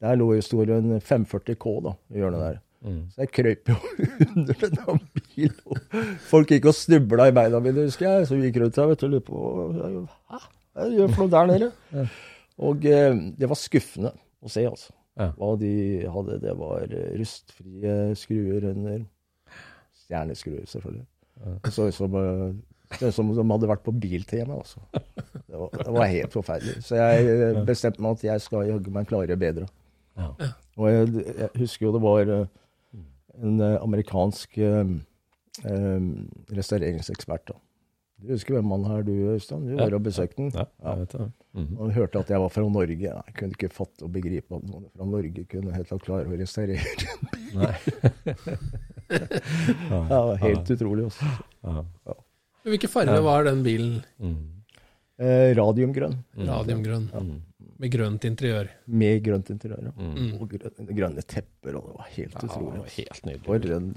[0.00, 2.60] der lå jo stor en 540 K da, i hjørnet der.
[2.80, 3.00] Mm.
[3.12, 3.76] Så jeg krøp jo
[4.30, 5.82] under denne bilen.
[6.30, 8.30] Folk gikk og snubla i beina mine, husker jeg.
[8.30, 10.40] Så vi gikk rundt der vet du, og lurte på Hæ?
[10.80, 12.06] jeg gjør for noe der nede?
[12.70, 14.94] Og eh, det var skuffende å se, altså.
[15.20, 15.30] Ja.
[15.36, 15.72] Hva de
[16.08, 16.40] hadde.
[16.40, 19.02] Det var eh, rustfrie skruer under.
[20.04, 21.06] Stjerneskruer, selvfølgelig.
[21.64, 22.54] Det så ut som, eh,
[23.00, 24.80] det som de hadde vært på Biltema, altså.
[24.92, 26.78] Det var, det var helt forferdelig.
[26.86, 29.68] Så jeg eh, bestemte meg at jeg skal jaggu meg klare bedre.
[30.20, 30.50] Ja.
[30.80, 32.46] Og jeg, jeg husker jo det var eh,
[33.40, 34.94] en eh, amerikansk eh,
[35.64, 36.06] eh,
[36.56, 37.46] restaureringsekspert.
[37.52, 37.58] da.
[38.20, 39.62] Du husker hvem han er, du Øystein?
[39.64, 39.84] Du Ja.
[39.86, 40.50] var og besøkte den.
[40.52, 41.28] Ja, jeg vet det.
[41.56, 41.76] Mhm.
[41.80, 42.98] Han hørte at jeg var fra Norge.
[43.00, 46.84] Jeg kunne ikke fatte og begripe at noen fra Norge kunne helt klare å restaurere
[46.84, 47.48] en bil.
[47.56, 47.74] Nei.
[49.10, 51.04] Ja, det var helt utrolig.
[51.08, 51.26] Også.
[51.64, 52.14] Ja.
[52.68, 53.22] Hvilke farger Ja.
[53.24, 54.02] var den bilen?
[54.20, 54.36] Mm.
[55.18, 56.14] Eh, radiumgrønn.
[56.36, 57.08] Radiumgrønn.
[57.12, 57.40] Mm.
[57.80, 58.68] Med grønt interiør.
[58.92, 59.92] Med grønt interiør, ja.
[59.96, 60.34] Mm.
[60.36, 62.86] Og grønne, grønne tepper, og det var helt Ja, utrolig.
[62.98, 63.44] helt nydelig.
[63.46, 63.90] For en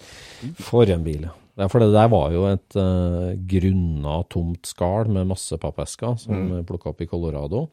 [0.63, 1.33] For en bil, ja.
[1.59, 6.33] ja for det der var jo et uh, grunna, tomt skall med masse pappesker som
[6.47, 6.65] Mm.
[6.69, 7.67] plukka opp i Colorado.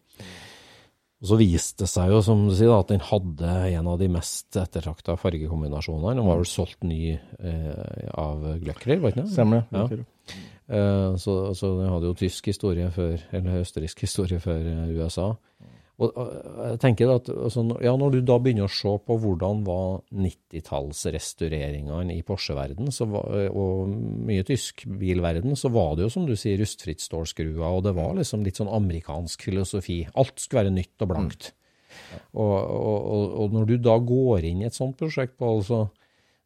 [1.21, 4.09] Og så viste det seg jo, som du sier, at den hadde en av de
[4.09, 6.15] mest ettertrakta fargekombinasjonene.
[6.17, 9.33] Den var vel solgt ny eh, av Gløckrer, var ikke det?
[9.35, 9.99] Stemmer det.
[10.01, 10.39] Ja.
[10.71, 15.29] Eh, så, så den hadde jo tysk historie før, eller østerriksk historie før eh, USA.
[16.01, 20.01] Og, jeg tenker at altså, ja, Når du da begynner å se på hvordan var
[20.17, 23.93] 90-tallsrestaureringene i Porsche-verden, og
[24.31, 28.17] mye tysk bilverden, så var det jo som du sier rustfritt stålskruer, og det var
[28.17, 30.01] liksom litt sånn amerikansk filosofi.
[30.17, 31.53] Alt skulle være nytt og blankt.
[32.33, 35.85] Og, og, og, og når du da går inn i et sånt prosjekt, altså...
[35.85, 36.00] så,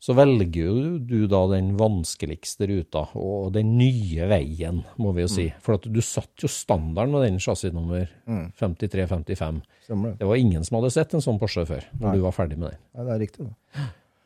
[0.05, 5.47] så velger du da den vanskeligste ruta, og den nye veien, må vi jo si.
[5.65, 8.51] For at du satte jo standarden med den chassisnummer Mm.
[8.61, 9.63] 53-55.
[9.89, 10.25] Det.
[10.27, 12.17] Var ingen som hadde sett en sånn Porsche før, når Nei.
[12.17, 12.79] du var ferdig med den.
[12.95, 13.47] Ja, det er riktig.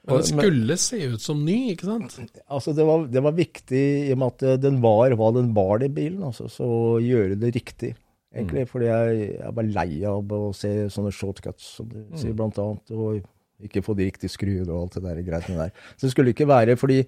[0.08, 2.18] Men det skulle se ut som ny, ikke sant?
[2.48, 5.50] Altså, det var, det var viktig i og med at eh, den var hva den
[5.54, 6.22] var, den bilen.
[6.24, 6.68] Altså, så
[7.04, 7.94] gjøre det riktig.
[8.34, 8.68] Egentlig, Mm.
[8.70, 12.36] fordi jeg, jeg var lei av å se sånne shortcuts, som du sier, Mm.
[12.36, 12.90] blant annet.
[12.90, 13.22] Og
[13.64, 15.74] ikke få de riktige skruene og alt det der greiene der.
[15.96, 17.02] Så det skulle ikke være fordi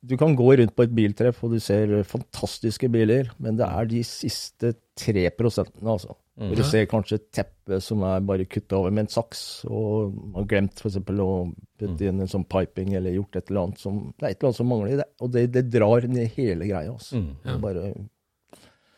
[0.00, 3.88] du kan gå rundt på et biltreff og du ser fantastiske biler, men det er
[3.90, 6.16] de siste tre prosentene, altså.
[6.40, 6.54] Mm.
[6.56, 10.38] Du ser kanskje et teppe som er bare kutta over med en saks, og man
[10.38, 10.96] har glemt f.eks.
[10.96, 11.32] å
[11.80, 14.48] putte inn en sånn piping eller gjort et eller annet som Det er et eller
[14.48, 16.94] annet som mangler, det, og det, det drar ned hele greia.
[16.94, 17.20] Altså.
[17.20, 17.34] Mm.
[17.44, 17.92] Er Bare,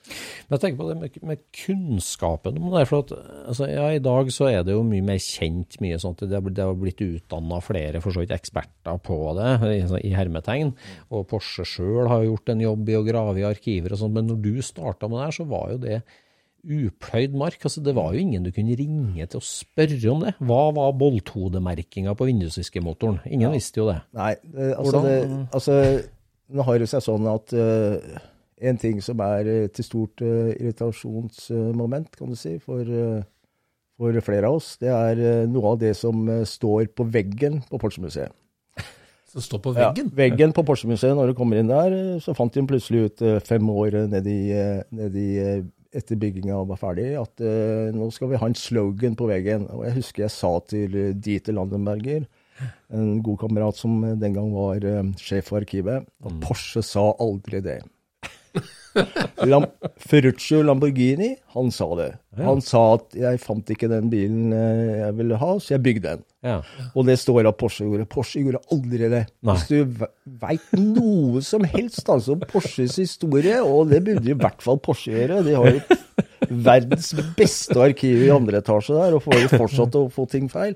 [0.08, 2.82] Men jeg tenker på det med, med kunnskapen om det.
[2.90, 3.12] For at,
[3.52, 5.78] altså, ja, I dag så er det jo mye mer kjent.
[5.84, 6.24] mye sånt.
[6.26, 6.42] Det har
[6.76, 10.74] blitt- utdanna flere for så vidt eksperter på det, i, i hermetegn.
[11.14, 14.12] Og Porsche sjøl har jo gjort en jobb i å grave i arkiver og sånn.
[14.18, 16.02] Men når du starta med det her, så var jo det
[16.62, 17.58] upløyd mark.
[17.66, 20.34] altså Det var jo ingen du kunne ringe til og spørre om det.
[20.38, 23.18] Hva var bolthodemerkinga på vindusviskemotoren?
[23.26, 24.00] Ingen visste jo det.
[24.14, 25.16] Nei, det, altså, det,
[25.52, 25.78] altså
[26.52, 28.18] Nå har det seg sånn at eh,
[28.62, 33.24] en ting som er eh, til stort eh, irritasjonsmoment, kan du si, for, eh,
[33.98, 38.32] for flere av oss, det er noe av det som står på veggen på Porsche-museet.
[39.32, 40.10] Som står på veggen?
[40.10, 40.52] Ja, veggen?
[40.52, 44.40] på Porsche-museet, når du kommer inn der, så fant de plutselig ut fem år nedi,
[44.92, 45.28] nedi
[45.92, 49.66] etter bygginga var ferdig, at uh, nå skal vi ha en slogan på veggen.
[49.76, 52.24] Og jeg husker jeg sa til Dieter Landenberger,
[52.92, 57.60] en god kamerat som den gang var uh, sjef for arkivet, at Porsche sa aldri
[57.64, 57.82] det.
[59.48, 59.64] Lam
[59.96, 62.10] Ferruccio Lamborghini, han sa det.
[62.36, 62.44] Ja.
[62.50, 66.08] Han sa at 'jeg fant ikke den bilen eh, jeg ville ha, så jeg bygde
[66.08, 66.24] den'.
[66.42, 66.58] Ja.
[66.94, 68.08] Og det står at Porsche gjorde.
[68.10, 69.22] Porsche gjorde aldri det.
[69.42, 69.54] Nei.
[69.54, 70.06] Hvis du
[70.42, 75.14] veit noe som helst altså, om Porsches historie, og det burde i hvert fall Porsche
[75.14, 75.80] gjøre De har jo
[76.50, 80.74] verdens beste arkiv i andre etasje der, og får jo fortsatt å få ting feil.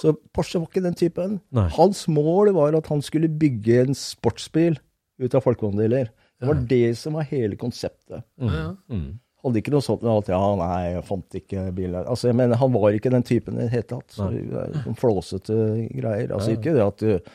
[0.00, 1.38] Så Porsche var ikke den typen.
[1.54, 1.68] Nei.
[1.76, 4.80] Hans mål var at han skulle bygge en sportsbil
[5.22, 6.10] ut av folkevogndeler.
[6.44, 8.22] Det var det som var hele konseptet.
[8.38, 8.66] Ja, ja.
[8.92, 9.06] Mm.
[9.44, 12.06] Hadde ikke noe sånt at ja, nei, jeg fant ikke bilen her.
[12.08, 14.14] Altså, men han var ikke den typen i det hele tatt.
[14.16, 15.58] Så sånn flåsete
[15.92, 16.32] greier.
[16.32, 17.34] Altså ikke det at du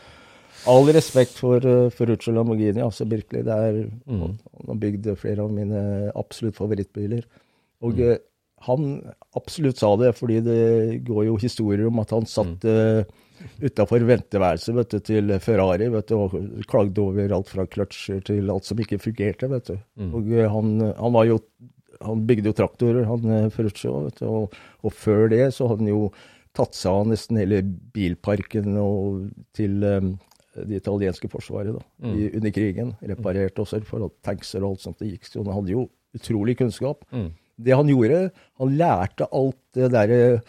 [0.67, 3.45] All respekt for uh, Ferruccio Lamborghini, altså virkelig.
[3.47, 3.77] Det er,
[4.09, 4.33] Mm.
[4.57, 7.23] Han har bygd flere av mine absolutt favorittbiler.
[7.81, 8.11] Og Mm.
[8.11, 8.17] eh,
[8.67, 13.05] han absolutt sa det, fordi det går jo historier om at han satt Mm.
[13.61, 16.37] Utafor venteværelset vet du, til Ferrari vet du, og
[16.69, 19.49] klagde over alt fra kløtsjer til alt som ikke fungerte.
[19.51, 19.77] vet du.
[19.99, 20.13] Mm.
[20.15, 21.39] Og eh, han, han var jo
[21.99, 26.05] han bygde jo traktorer, han eh, Ferruccio, og, og før det så hadde han jo
[26.55, 27.59] tatt seg av nesten hele
[27.93, 30.13] bilparken og til um,
[30.55, 32.15] det italienske forsvaret da, Mm.
[32.15, 32.93] i, under krigen.
[33.05, 35.27] Reparert også for tankser og alt sånt det gikk.
[35.27, 35.85] Så han hadde jo
[36.15, 37.03] utrolig kunnskap.
[37.11, 37.29] Mm.
[37.59, 38.21] Det han gjorde,
[38.59, 40.41] han lærte alt det derre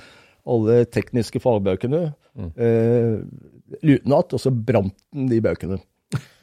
[0.51, 2.51] alle tekniske fagbøkene Mm.
[2.57, 5.81] eh, utenat, og så brant den de bøkene.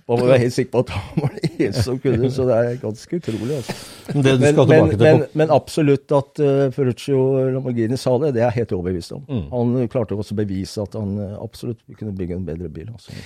[0.07, 2.57] Og jeg var helt sikker på at han var den eneste som kunne, så det
[2.57, 3.57] er ganske utrolig.
[3.57, 3.73] Altså.
[4.07, 7.23] Men det du Men, skal men, tilbake til men, absolutt at uh, Ferruccio
[7.55, 9.25] Lamborghini sa det, det er jeg helt overbevist om.
[9.27, 9.41] Mm.
[9.51, 12.87] Han klarte også å bevise at han eh, absolutt kunne bygge en bedre bil.
[12.93, 13.17] Altså.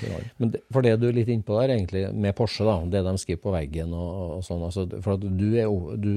[0.42, 3.14] Men det, for det du er litt innpå der, egentlig, med Porsche, da, det de
[3.22, 4.10] skriver på veggen og,
[4.40, 5.70] og sånn altså, For at du er
[6.02, 6.12] du,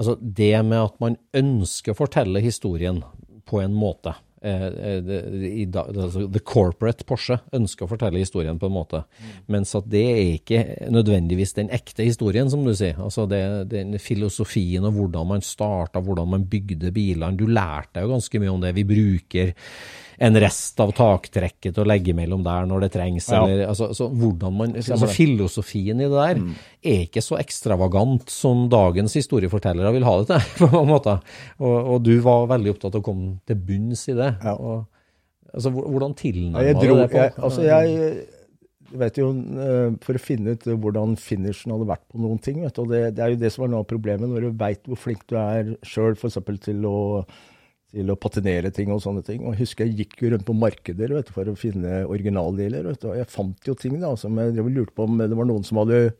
[0.00, 3.02] Altså, det med at man ønsker å fortelle historien
[3.50, 4.66] på en måte eh,
[4.96, 9.02] eh, altså, The corporate Porsche ønsker å fortelle historien på en måte,
[9.52, 10.62] mens at det er ikke
[10.92, 12.98] nødvendigvis den ekte historien, som du sier.
[13.00, 17.36] Altså det, den filosofien og hvordan man starta, hvordan man bygde bilene.
[17.38, 18.76] Du lærte deg jo ganske mye om det.
[18.76, 19.52] Vi bruker
[20.20, 23.28] en rest av taktrekket til å legge mellom der når det trengs.
[23.32, 23.40] Ja.
[23.46, 24.08] Eller, altså, altså,
[24.52, 26.50] man, altså, filosofien i det der Mm.
[26.84, 30.50] er ikke så ekstravagant som dagens historiefortellere vil ha det til.
[30.60, 31.22] på mange måter.
[31.58, 34.34] Og, og du var veldig opptatt av å komme til bunns i det.
[34.58, 34.84] Og,
[35.54, 37.16] altså, hvordan Ja, tilnærma ja, du det på?
[37.16, 38.26] jeg, altså jeg
[39.00, 42.60] vet jo, eh, For å finne ut hvordan finishen hadde vært på noen ting.
[42.64, 44.60] Vet du, og det, det er jo det som er noe av problemet, når du
[44.60, 46.98] veit hvor flink du er sjøl til å
[47.90, 49.42] til å patinere ting og sånne ting.
[49.44, 52.10] Og jeg husker jeg gikk jo rundt på markeder vet du, for å finne du.
[52.10, 55.82] Og jeg fant jo ting da, som jeg lurte på om det var noen som
[55.82, 56.10] hadde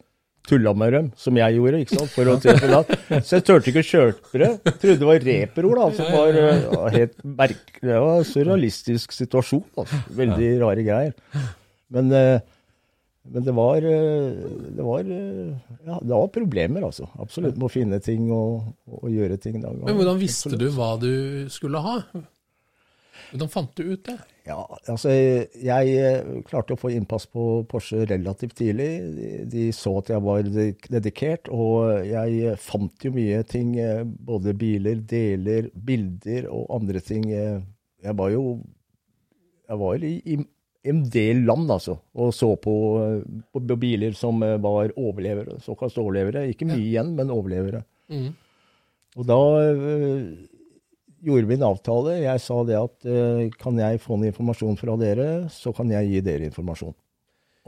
[0.48, 1.80] tulla med dem, som jeg gjorde.
[1.84, 2.80] ikke sant, for å tilfelle.
[2.80, 3.20] da.
[3.26, 4.50] Så jeg turte ikke å kjøpe det.
[4.70, 7.82] Trodde det var reperord, da, som var eh, ja, helt merkelig.
[7.82, 9.66] Det var en surrealistisk situasjon.
[9.78, 10.00] Altså.
[10.22, 11.44] Veldig rare greier.
[11.92, 12.40] Men, eh,
[13.32, 14.32] men det var, eh,
[14.76, 15.54] det var eh,
[15.86, 17.06] ja, det var problemer, altså.
[17.22, 17.54] Absolutt.
[17.60, 19.60] Med å finne ting og, og gjøre ting.
[19.62, 19.70] Da.
[19.70, 21.96] Men hvordan visste du hva du skulle ha?
[23.30, 24.16] Hvordan fant du ut det?
[24.48, 24.58] Ja,
[24.90, 28.90] altså jeg eh, klarte å få innpass på Porsche relativt tidlig.
[29.14, 30.50] De, de så at jeg var
[30.90, 33.76] dedikert, og jeg fant jo mye ting.
[34.26, 37.30] Både biler, deler, bilder og andre ting.
[37.30, 38.58] Jeg var jo
[39.70, 40.40] Jeg var i, i
[40.88, 42.74] en del land, altså, og så på,
[43.52, 45.58] på biler som eh, var overlevere.
[45.64, 46.46] Såkalt overlevere.
[46.52, 47.82] Ikke mye igjen, men overlevere.
[48.08, 48.30] Mm.
[49.20, 50.30] Og da øh,
[51.20, 52.16] gjorde vi en avtale.
[52.22, 56.08] Jeg sa det at øh, kan jeg få noe informasjon fra dere, så kan jeg
[56.14, 56.96] gi dere informasjon.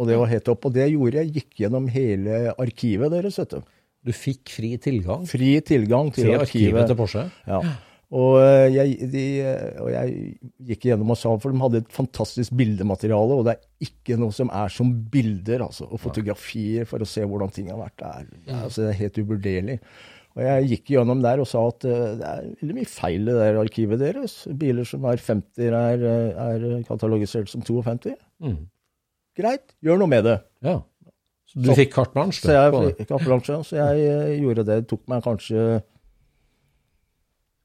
[0.00, 0.64] Og det var helt opp.
[0.70, 3.72] Og det gjorde, jeg gikk gjennom hele arkivet deres, vet du.
[4.02, 5.26] Du fikk fri tilgang?
[5.30, 6.48] Fri tilgang til Til arkivet.
[6.48, 7.26] arkivet til Porsche?
[7.46, 7.60] Ja.
[8.12, 10.16] Og øh, jeg, de, øh, og jeg
[10.68, 14.34] gikk gjennom og sa, for de hadde et fantastisk bildemateriale, og det er ikke noe
[14.36, 17.96] som er som bilder, altså, og fotografier for å se hvordan ting har vært.
[18.02, 19.78] Det er, det er, altså, det er helt uvurderlig.
[20.32, 23.30] Og jeg gikk gjennom der og sa at øh, det er veldig mye feil i
[23.30, 24.36] det der arkivet deres.
[24.60, 26.06] Biler som er 50 er,
[26.44, 28.12] er katalogisert som 52.
[28.44, 28.58] Mm.
[29.40, 30.36] Greit, gjør noe med det.
[30.64, 30.82] Ja.
[31.48, 34.78] Så du fikk carte blanche, Så jeg fikk carte blanche, så jeg gjorde det.
[34.84, 35.80] Det tok meg kanskje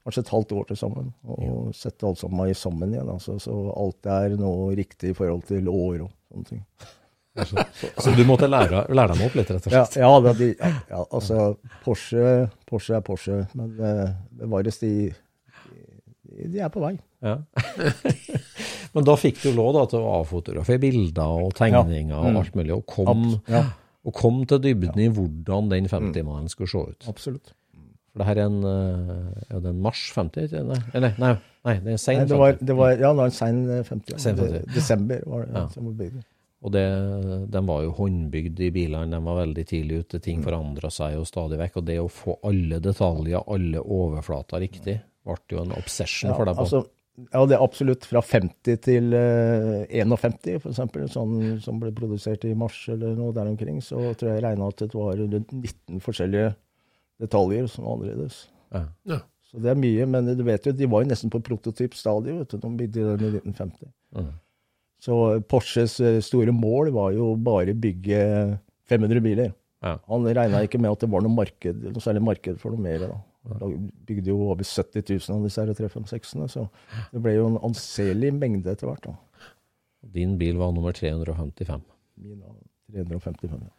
[0.08, 1.10] kanskje et halvt år til sammen.
[1.36, 3.10] Og sette alt sammen sammen igjen.
[3.12, 6.64] Altså, så alt er nå riktig i forhold til år og sånne ting.
[8.02, 9.98] Så du måtte lære, lære dem opp litt, rett og slett?
[10.00, 11.52] ja, ja, de, ja, ja altså
[11.84, 13.76] Porsche, Porsche er Porsche, men
[14.40, 15.12] bevares, de,
[16.26, 16.96] de, de er på vei.
[17.22, 17.36] Ja.
[18.96, 22.24] Men da fikk du lov da, til å avfotografere bilder og tegninger Ja.
[22.24, 22.38] Mm.
[22.40, 23.64] og alt mulig, og kom, ja.
[24.08, 27.10] og kom til dybden i hvordan den 50-mannen skulle se ut.
[27.12, 27.54] Absolutt.
[28.18, 30.80] For det her er en, eh, ja, det er en mars 50, ikke det?
[30.98, 31.36] Eller, nei,
[31.68, 32.32] nei, det er sein 50.
[32.32, 34.16] det var, det var, ja, det var en sein eh, 50.
[34.16, 34.22] ja.
[34.24, 34.74] Sen 50.
[34.74, 35.54] Desember var det.
[35.54, 35.68] Ja.
[35.76, 36.18] som var.
[36.66, 36.86] Og det,
[37.54, 41.28] de var jo håndbygd i bilene, de var veldig tidlig ute, ting forandra seg jo
[41.30, 41.78] stadig vekk.
[41.78, 44.98] Og det å få alle detaljer, alle overflater riktig,
[45.28, 46.58] ble jo en obsession for deg.
[46.58, 46.66] på.
[46.66, 46.82] Altså,
[47.28, 52.46] ja, det er absolutt fra 50 til uh, 51, for eksempel, sånn som ble produsert
[52.46, 55.54] i mars eller noe der omkring, så tror jeg jeg regna at det var rundt
[55.54, 56.56] 19 forskjellige
[57.22, 58.44] detaljer som var annerledes.
[58.74, 58.84] Ja.
[59.10, 59.20] Ja.
[59.48, 62.52] Så det er mye, men du vet jo, de var jo nesten på prototypstadiet, vet
[62.52, 63.94] du, de bygde den i 1950.
[64.18, 64.34] Mm.
[65.08, 65.16] Så
[65.48, 68.20] Porsches eh, store mål var jo bare bygge
[68.90, 69.54] 500 biler.
[69.86, 69.96] Ja.
[70.10, 73.06] Han regna ikke med at det var noe marked, noe særlig marked for noe mer.
[73.06, 73.20] da.
[73.48, 73.70] Da
[74.10, 76.66] bygde jo over 70 000 av disse 356-ene, så
[77.14, 79.08] det ble jo en anselig mengde etter hvert.
[79.08, 79.16] da.
[80.18, 81.86] Din bil var nummer 355.
[82.24, 82.58] Min var
[82.92, 83.62] 355.
[83.64, 83.74] ja.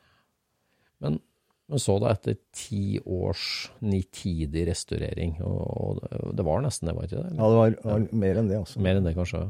[1.05, 1.21] Men,
[1.69, 7.05] men så da etter ti års nitidig restaurering, og, og det- var nesten det, var
[7.09, 7.33] ikke det?
[7.37, 8.81] Ja, det var, var mer enn det, altså.
[8.81, 9.43] Mer enn det, kanskje?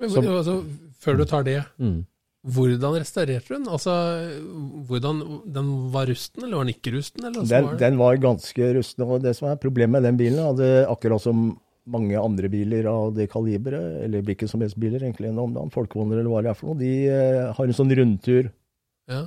[0.00, 0.64] Men, Så- altså,
[1.00, 2.06] før du tar det, Mm.
[2.48, 3.68] hvordan restaurerte du den?
[3.68, 3.92] Altså,
[4.88, 7.24] hvordan, den var rusten, eller var den ikke rusten?
[7.24, 9.04] Eller Den, var den var ganske rusten.
[9.06, 11.58] Og det som er problemet med den bilen, hadde akkurat som
[11.90, 15.70] mange andre biler av det kaliberet, eller hvilke som helst biler, egentlig, om det er
[15.74, 18.50] folkevogner eller hva det er for noe, de eh, har en sånn rundtur
[19.10, 19.26] Ja.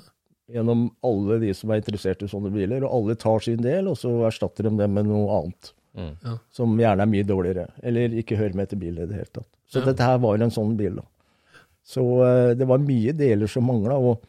[0.51, 3.97] Gjennom alle de som er interessert i sånne biler, og alle tar sin del, og
[3.99, 5.71] så erstatter de det med noe annet.
[5.93, 6.11] Mm.
[6.25, 6.35] Ja.
[6.51, 9.49] Som gjerne er mye dårligere, eller ikke hører med til bilen i det hele tatt.
[9.69, 9.85] Så Ja.
[9.91, 11.05] dette her var en sånn bil, da.
[11.83, 14.23] Så uh, det var mye deler som mangla, og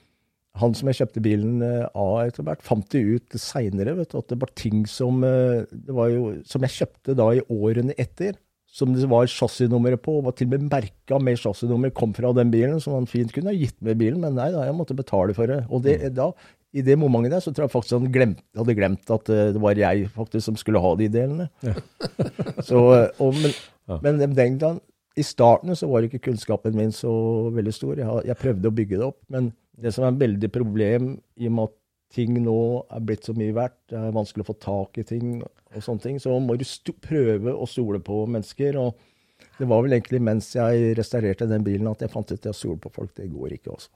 [0.60, 4.38] han som jeg kjøpte bilen uh, av etter hvert, fant det ut seinere, at det
[4.40, 8.36] var ting som uh, det var jo, Som jeg kjøpte da i årene etter,
[8.74, 12.32] som det var chassisnummeret på, og var til og med merka med chassisnummer, kom fra
[12.34, 14.96] den bilen, som han fint kunne ha gitt med bilen, men nei da, jeg måtte
[14.98, 15.60] betale for det.
[15.70, 16.32] Og det, da,
[16.74, 19.62] i det momentet der, så tror jeg faktisk han glemt, hadde glemt at eh, det
[19.62, 21.46] var jeg faktisk som skulle ha de delene.
[22.66, 23.54] Så, eh, og, men,
[24.02, 24.82] men den gang,
[25.14, 27.12] i starten så var ikke kunnskapen min så
[27.54, 27.94] veldig stor.
[28.00, 31.46] Jeg, jeg prøvde å bygge det opp, men det som er et veldig problem i
[31.46, 31.76] og med at
[32.14, 32.60] ting nå
[32.94, 36.04] er blitt så mye verdt, det er vanskelig å få tak i ting og sånne
[36.04, 36.64] ting, så må du
[37.02, 38.78] prøve å stole på mennesker.
[38.78, 42.50] og Det var vel egentlig mens jeg restaurerte den bilen at jeg fant ut at
[42.50, 43.14] jeg stoler på folk.
[43.16, 43.90] Det går ikke, også.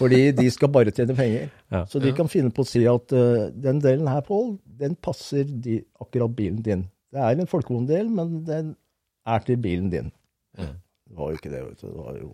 [0.00, 1.50] Fordi de skal bare tjene penger.
[1.74, 1.84] Ja.
[1.86, 5.44] Så de kan finne på å si at uh, den delen her, Pål, den passer
[5.46, 6.88] de, akkurat bilen din.
[7.12, 8.72] Det er en folkevogndel, men den
[9.28, 10.10] er til bilen din.
[10.56, 11.86] Det var jo ikke det, vet du.
[11.90, 12.30] Det var jo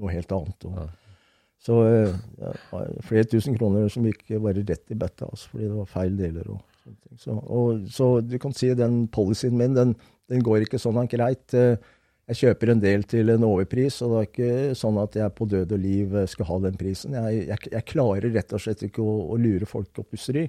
[0.00, 0.66] noe helt annet.
[0.68, 0.76] Og,
[1.64, 5.68] Så ja, det var flere tusen kroner som gikk bare rett i bøtta, altså, fordi
[5.70, 6.50] det var feil deler.
[6.52, 7.20] og sånne ting.
[7.20, 9.94] Så, og, så du kan si den policyen min, den,
[10.28, 11.46] den går ikke sånn greit.
[11.56, 11.78] Uh,
[12.28, 15.48] jeg kjøper en del til en overpris, og det er ikke sånn at jeg på
[15.48, 17.16] død og liv eh, skal ha den prisen.
[17.18, 20.46] Jeg, jeg, jeg klarer rett og slett ikke å, å lure folk opp pusseri.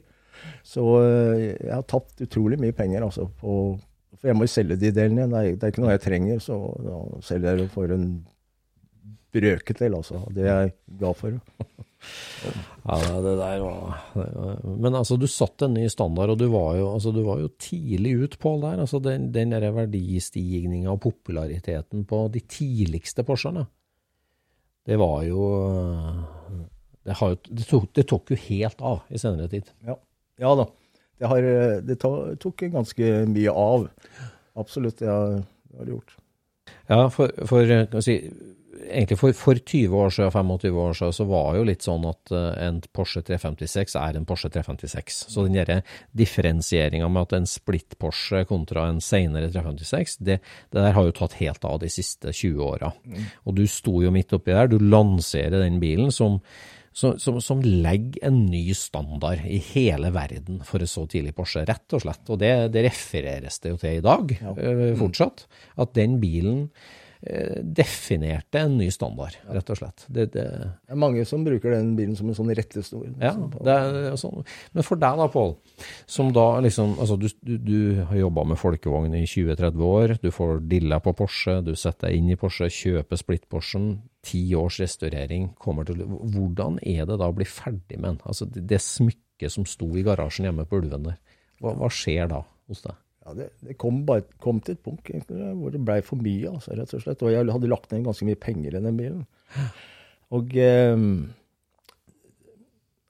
[0.64, 3.28] Så jeg har tapt utrolig mye penger, altså.
[3.42, 3.76] På,
[4.16, 5.28] for jeg må jo selge de delene.
[5.32, 8.08] Det er, det er ikke noe jeg trenger, så da selger jeg for en
[9.36, 10.24] brøkdel, altså.
[10.36, 11.40] Det er jeg glad for.
[12.86, 16.44] Ja, det der var, det var Men altså, du satte en ny standard, og du
[16.54, 18.82] var jo, altså, du var jo tidlig ut, Pål, der.
[18.84, 23.66] Altså, den, den der verdistigninga og populariteten på de tidligste Porschene,
[24.86, 25.42] det var jo
[27.06, 29.72] Det, har, jo- det, tok, det tok jo helt av i senere tid.
[29.86, 29.96] Ja,
[30.42, 30.68] ja da.
[31.18, 31.50] Det, har,
[31.86, 33.88] det tok ganske mye av.
[34.62, 35.40] Absolutt, det har
[35.86, 36.16] det gjort.
[36.90, 38.20] Ja, for, for, kan si,
[38.84, 42.06] egentlig for, for 20 år siden, 25 år siden, så var det jo litt sånn
[42.10, 45.20] at eh, en Porsche 356 er en Porsche 356.
[45.32, 45.80] Så den derre
[46.18, 50.40] differensieringa med at en splitt Porsche kontra en senere 356, det,
[50.72, 52.94] det der har jo tatt helt av de siste 20 åra.
[53.46, 56.42] Og du sto jo midt oppi der, du lanserer den bilen som
[56.96, 61.66] som, som, som legger en ny standard i hele verden for en så tidlig Porsche,
[61.68, 62.22] rett og slett.
[62.32, 64.54] Og det, det refereres det jo til i dag, ja.
[64.96, 65.44] fortsatt.
[65.84, 67.05] At den bilen eh,
[67.76, 70.06] definerte en ny standard, rett og slett.
[70.08, 70.46] Det, det,
[70.86, 73.08] Det er mange som bruker den bilen som en sånn rettesnor.
[73.22, 73.34] ja,
[73.66, 73.78] det
[74.22, 74.46] sånn.
[74.76, 75.56] Men for deg da, Pål,
[76.06, 80.30] som da liksom Altså, du, du, du har jobba med folkevogn i 20-30 år, du
[80.34, 83.90] får dilla på Porsche, du setter deg inn i Porsche, kjøper splitt-Porschen,
[84.26, 88.22] ti års restaurering kommer til Hvordan er det da å bli ferdig med den?
[88.26, 91.18] Altså, det, det smykket som sto i garasjen hjemme på Ulven der,
[91.62, 93.02] hva, hva skjer da hos deg?
[93.26, 96.52] Ja, det, det kom, bare, kom til et punkt egentlig, hvor det blei for mye,
[96.52, 97.24] altså, rett og slett.
[97.26, 99.24] Og jeg hadde lagt ned ganske mye penger i den bilen.
[100.36, 100.94] Og eh,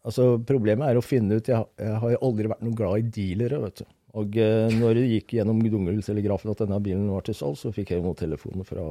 [0.07, 3.59] altså, problemet er å finne ut Jeg, jeg har aldri vært noe glad i dealere,
[3.67, 3.87] vet du.
[4.15, 7.91] Og eh, når det gikk gjennom Dungeltelegrafen at denne bilen var til salg, så fikk
[7.91, 8.85] jeg noen telefoner fra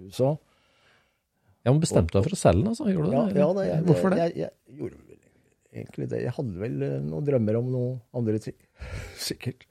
[0.00, 0.32] USA.
[1.60, 2.88] Ja, men Bestemte deg for å selge den, altså?
[2.88, 3.40] Gjorde du Ja, det?
[3.42, 4.22] ja da, jeg, Hvorfor det?
[4.22, 4.96] Jeg, jeg, jeg gjorde
[5.74, 6.22] egentlig det.
[6.24, 8.56] Jeg hadde vel eh, noen drømmer om noen andre ting.
[9.28, 9.66] Sikkert.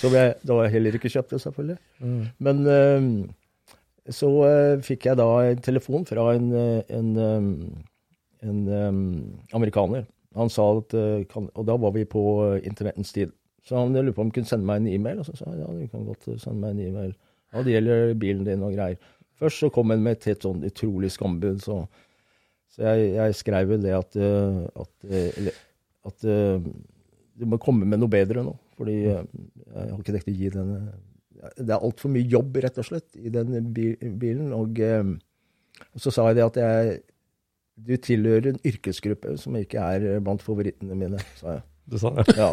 [0.00, 1.78] Som jeg da heller ikke kjøpte, selvfølgelig.
[2.00, 2.20] Mm.
[2.46, 7.48] Men uh, så uh, fikk jeg da en telefon fra en, en, um,
[8.44, 9.00] en um,
[9.56, 10.06] amerikaner.
[10.34, 12.24] Han sa at uh, kan, Og da var vi på
[12.64, 13.34] internettens tid.
[13.64, 15.22] Så han lurte på om han kunne sende meg en e-mail.
[15.22, 17.14] Og så sa jeg ja, du kan godt sende meg en e-mail.
[17.54, 18.98] Ja, det gjelder bilen din og greier.
[19.38, 21.62] Først så kom han med et helt sånn utrolig skambud.
[21.64, 21.84] Så,
[22.74, 25.50] så jeg, jeg skrev vel det at, eh, at, eh,
[26.10, 26.68] at eh,
[27.38, 28.54] du må komme med noe bedre nå.
[28.74, 32.58] Fordi eh, jeg har ikke tenkt å gi den eh, Det er altfor mye jobb,
[32.64, 34.50] rett og slett, i den bilen.
[34.56, 36.96] Og, og så sa jeg det at jeg
[37.74, 41.64] du tilhører en yrkesgruppe som ikke er blant favorittene mine, sa jeg.
[41.90, 42.24] Du sa det?
[42.38, 42.48] Ja,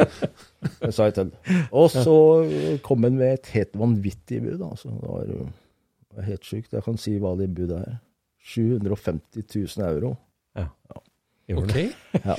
[0.82, 1.30] det sa jeg til.
[1.78, 2.16] Og så
[2.84, 4.64] kom han med et helt vanvittig bud.
[4.66, 4.92] Altså.
[4.92, 5.38] Det
[6.18, 6.74] var helt sjukt.
[6.74, 7.94] Jeg kan si hva det budet er.
[8.44, 9.44] 750
[9.78, 10.16] 000 euro.
[10.58, 10.68] Ja.
[11.58, 11.76] Ok.
[12.26, 12.36] Ja.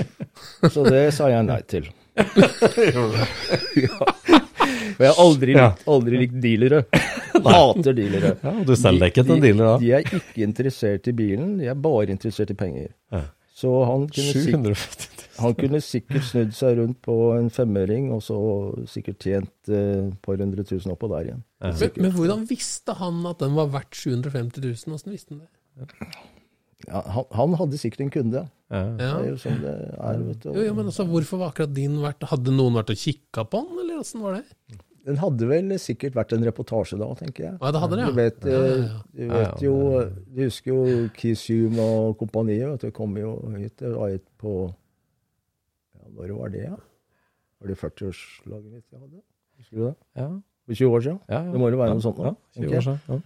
[0.70, 1.86] Så det sa jeg nei til.
[2.92, 3.98] ja.
[4.92, 6.82] Og jeg har aldri, likt- aldri likt dealere.
[7.46, 8.34] Hater dealere.
[8.44, 9.76] Ja, og du selger ikke til en dealer da?
[9.80, 12.90] De, de er ikke interessert i bilen, de er bare interessert i penger.
[13.14, 13.22] Ja.
[13.62, 18.36] Så han kunne, sikkert, han kunne sikkert snudd seg rundt på en femøring, og så
[18.90, 21.42] sikkert tjent eh, et par hundre tusen oppå der igjen.
[21.62, 24.96] Men, men hvordan visste han at den var verdt 750 000?
[24.96, 25.50] Hvordan visste han det?
[26.88, 28.40] Ja, han, han hadde sikkert en kunde.
[28.72, 28.80] Ja.
[28.98, 30.48] Det er jo sånn det er, vet du.
[30.50, 32.24] Jo, jo, men altså, Hvorfor var akkurat din vært?
[32.30, 34.78] Hadde noen vært og kikka på den, eller åssen var det?
[35.02, 37.54] Den hadde vel sikkert vært en reportasje da, tenker jeg.
[37.58, 38.10] Ja, det hadde det, ja.
[38.12, 39.00] Du vet, Ja, ja, ja.
[39.12, 39.74] Du, vet jo,
[40.30, 42.68] du husker jo Kisum og kompaniet.
[42.70, 43.74] vet du, kom jo hit.
[43.82, 46.78] Det var hit på ja, Når var det, ja?
[47.62, 49.20] Var det 40-årslaget mitt jeg hadde?
[49.58, 49.94] Husker du det?
[50.18, 50.30] Ja.
[50.66, 51.20] For 20 år siden?
[51.28, 51.50] Ja, ja.
[51.52, 52.30] Det må jo være noe sånt nå.
[52.30, 53.20] ja, 20 år siden, ja.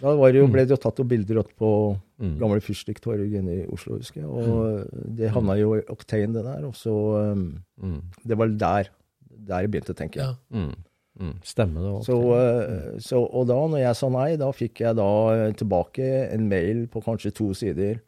[0.00, 1.70] Da var det jo, ble det jo tatt opp bilder opp på
[2.16, 2.38] Mm.
[2.40, 4.26] gamle fyrstikktorg inne i Oslo, husker jeg.
[4.26, 4.86] Og
[5.18, 6.62] det havna jo i Octane, det der.
[6.64, 6.92] Og så
[7.32, 8.00] um, Mm.
[8.24, 8.88] Det var der,
[9.36, 10.36] der jeg begynte, tenker jeg.
[10.50, 10.56] Ja.
[10.56, 10.74] Mm.
[11.20, 11.34] Mm.
[11.44, 12.06] Stemmer det.
[12.06, 16.08] Så, uh, så, og da når jeg sa nei, da fikk jeg da eh, tilbake
[16.32, 18.00] en mail på kanskje to sider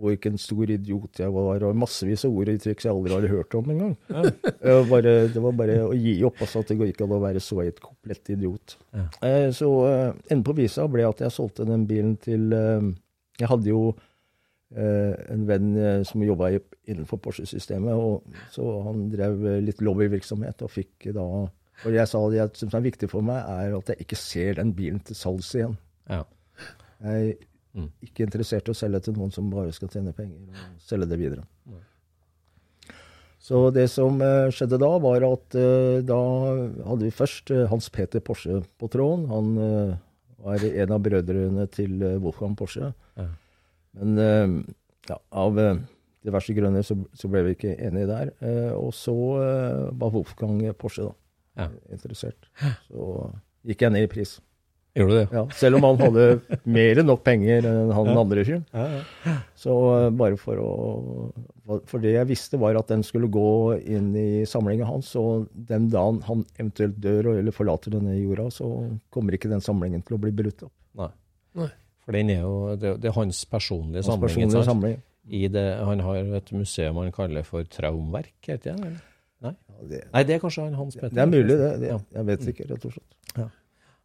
[0.00, 3.56] hvilken stor idiot jeg var, og massevis av ord og uttrykk jeg aldri hadde hørt
[3.58, 3.92] om engang.
[4.08, 4.22] Ja.
[4.92, 6.40] Bare, det var bare å gi opp.
[6.42, 8.76] altså at Det går ikke an å være så et komplett idiot.
[8.96, 9.04] Ja.
[9.28, 12.88] Eh, så eh, enden på visa ble at jeg solgte den bilen til eh,
[13.40, 19.46] Jeg hadde jo eh, en venn eh, som jobba innenfor Porsche-systemet, og så han drev
[19.48, 23.42] eh, litt lobbyvirksomhet og fikk da Og jeg sa det som er viktig for meg,
[23.42, 25.78] er at jeg ikke ser den bilen til salgs igjen.
[26.10, 26.24] Ja.
[27.02, 27.40] Jeg
[27.74, 31.08] er ikke interessert i å selge til noen som bare skal tjene penger og selge
[31.08, 31.44] det videre.
[33.42, 36.18] Så det som eh, skjedde da, var at eh, da
[36.86, 39.24] hadde vi først eh, Hans Peter Porsche på tråden.
[39.32, 39.48] Han
[40.42, 42.92] var en av brødrene til Wolfgang Porsche.
[43.18, 43.26] Ja.
[43.98, 44.64] Men
[45.08, 45.58] ja, av
[46.22, 48.30] diverse grunner så, så ble vi ikke enige der.
[48.78, 49.14] Og så
[49.90, 51.12] var Wolfgang Porsche da
[51.58, 51.66] Ja.
[51.92, 52.46] interessert.
[52.88, 53.28] Så
[53.68, 54.38] gikk jeg ned i pris.
[54.94, 55.28] Gjorde du det?
[55.32, 56.24] Ja, selv om han hadde
[56.68, 58.16] mer enn nok penger enn han Ja.
[58.20, 58.64] andre fyren.
[58.76, 58.82] Ja,
[59.24, 59.36] ja.
[59.56, 59.76] Så
[60.06, 61.32] eh, bare for å
[61.88, 65.14] For det jeg visste, var at den skulle gå inn i samlingen hans.
[65.16, 68.68] Og den dagen han eventuelt dør eller forlater denne jorda, så
[69.14, 70.72] kommer ikke den samlingen til å bli brutt opp.
[70.98, 71.08] Nei.
[71.56, 71.70] Nei.
[72.04, 74.28] For den er jo, det, det er hans personlige Hans samling.
[74.28, 75.00] personlige samling.
[75.30, 78.92] I det, han har et museum han kaller for Traumverk, heter det?
[79.42, 79.54] Nei?
[79.88, 81.14] det, Nei, det er kanskje han Hans Petter.
[81.14, 81.70] det er mulig, det.
[81.80, 81.98] det Ja.
[82.18, 83.14] jeg vet ikke, rett og slett.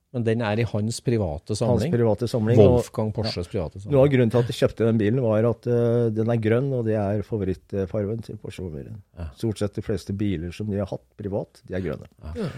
[0.07, 0.15] Ja.
[0.15, 1.91] Men den er i hans private Hans samling?
[1.91, 2.57] private samling.
[2.57, 3.93] Wolfgang Porsches private samling.
[3.97, 6.71] Noe av grunnen til at jeg kjøpte den bilen, var at uh, den er grønn,
[6.73, 9.01] og det er favorittfargen til Porsche-familien.
[9.19, 9.27] Ja.
[9.35, 12.07] Stort sett de fleste biler som de har hatt privat, de er grønne.
[12.23, 12.51] Ja.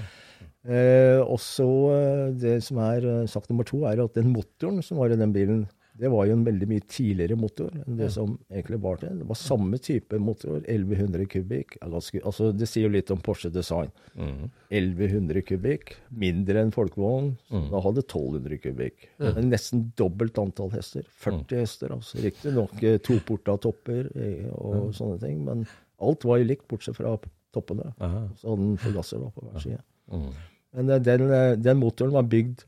[0.69, 4.83] Uh, og så eh, Det som er eh, sagt nummer to, er at den motoren
[4.83, 5.61] som var i den bilen,
[5.99, 9.17] det var jo en veldig mye tidligere motor enn det som egentlig var til.
[9.19, 11.75] Det var samme type motor, 1100 kubikk.
[11.83, 13.91] Altså, det sier jo litt om Porsche design.
[14.15, 14.45] Mm.
[14.71, 15.93] 1100 kubikk,
[16.23, 17.33] mindre enn folkevogn.
[17.51, 17.67] Mm.
[17.73, 19.09] Da hadde 1200 kubikk.
[19.19, 21.03] Men nesten dobbelt antall hester.
[21.25, 21.59] 40 Mm.
[21.65, 22.21] hester, altså.
[22.23, 25.65] Riktignok eh, toporta topper eh, og sånne ting, men
[25.99, 27.17] alt var jo likt, bortsett fra
[27.51, 27.91] toppene.
[27.99, 28.27] Aha.
[28.39, 29.81] Så hadde den forgasser på hver side.
[30.13, 30.29] Mm.
[30.77, 31.27] Men eh, den,
[31.65, 32.63] den motoren var bygd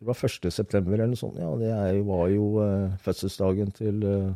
[0.00, 0.48] det var 1.
[0.52, 1.36] september eller noe sånt.
[1.36, 4.32] Ja, det jo- var jo uh, fødselsdagen til, uh,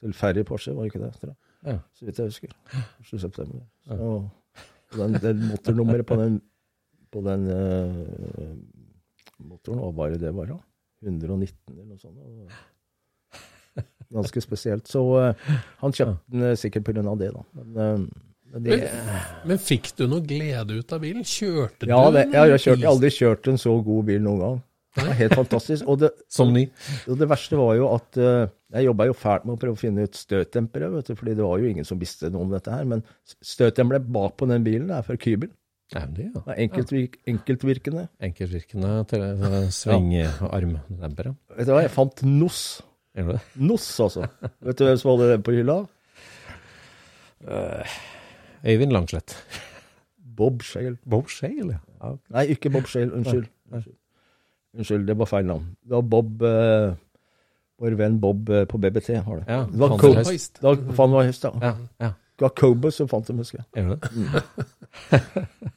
[0.00, 1.12] til Ferry Porsche, var ikke det?
[1.20, 1.36] Tror jeg.
[1.70, 1.76] Ja.
[1.94, 2.54] Så vidt jeg husker.
[3.04, 3.20] 1.
[3.22, 3.60] september.
[3.86, 4.08] Så,
[4.90, 6.40] og den, den motornummeret på den,
[7.12, 8.56] på den uh,
[9.38, 10.58] motoren, hva var det det var da?
[11.06, 12.18] 119 eller noe sånt.
[12.18, 14.88] og Ganske spesielt.
[14.90, 17.04] Så uh, han kjøpte den uh, sikkert pga.
[17.20, 17.44] det, da.
[17.60, 18.80] Men, uh, men det,
[19.46, 21.22] Men fikk du noe glede ut av bilen?
[21.22, 21.92] Kjørte du?
[21.92, 22.34] ja, jeg, har den?
[22.34, 24.58] Ja, jeg har aldri kjørt en så god bil noen gang.
[24.96, 25.86] Det var helt fantastisk.
[25.86, 26.64] Og det, Som ny?
[27.06, 29.80] og det verste var jo at eh, jeg jobba jo fælt med å prøve å
[29.80, 32.74] finne ut støtdempere, vet du, fordi det var jo ingen som visste noe om dette
[32.74, 32.86] her.
[32.90, 33.04] Men
[33.46, 35.52] støtdemperen bak på den bilen er fra Kybel.
[35.90, 36.42] Ja, det, ja.
[36.46, 38.04] Det er enkeltvirk, enkeltvirkende.
[38.22, 39.24] Enkeltvirkende til
[39.74, 41.32] svingarmdempere.
[41.34, 41.56] Ja.
[41.58, 42.60] Vet du hva, jeg fant NOS.
[43.58, 44.28] NOS, altså.
[44.62, 45.80] Vet du hvem som hadde den på hylla?
[48.62, 49.34] Øyvind Langslett.
[50.40, 50.96] Bob Shale.
[51.10, 52.14] Bob Shale, ja.
[52.30, 53.10] Nei, ikke Bob Shale.
[53.12, 53.50] Unnskyld.
[53.72, 53.96] Unnskyld,
[54.76, 55.64] Unnskyld, det var feil navn.
[55.82, 56.92] Det var Bob eh,
[57.80, 59.46] Vår venn Bob eh, på BBT har det.
[59.48, 60.58] Ja, det var Van Co- der Heist.
[60.60, 61.52] Det var Van der Heist, ja.
[61.64, 61.72] Ja,
[62.04, 62.10] ja.
[62.40, 63.66] Det var Cobus som fant dem, husker jeg.
[63.76, 65.20] Gjør du det?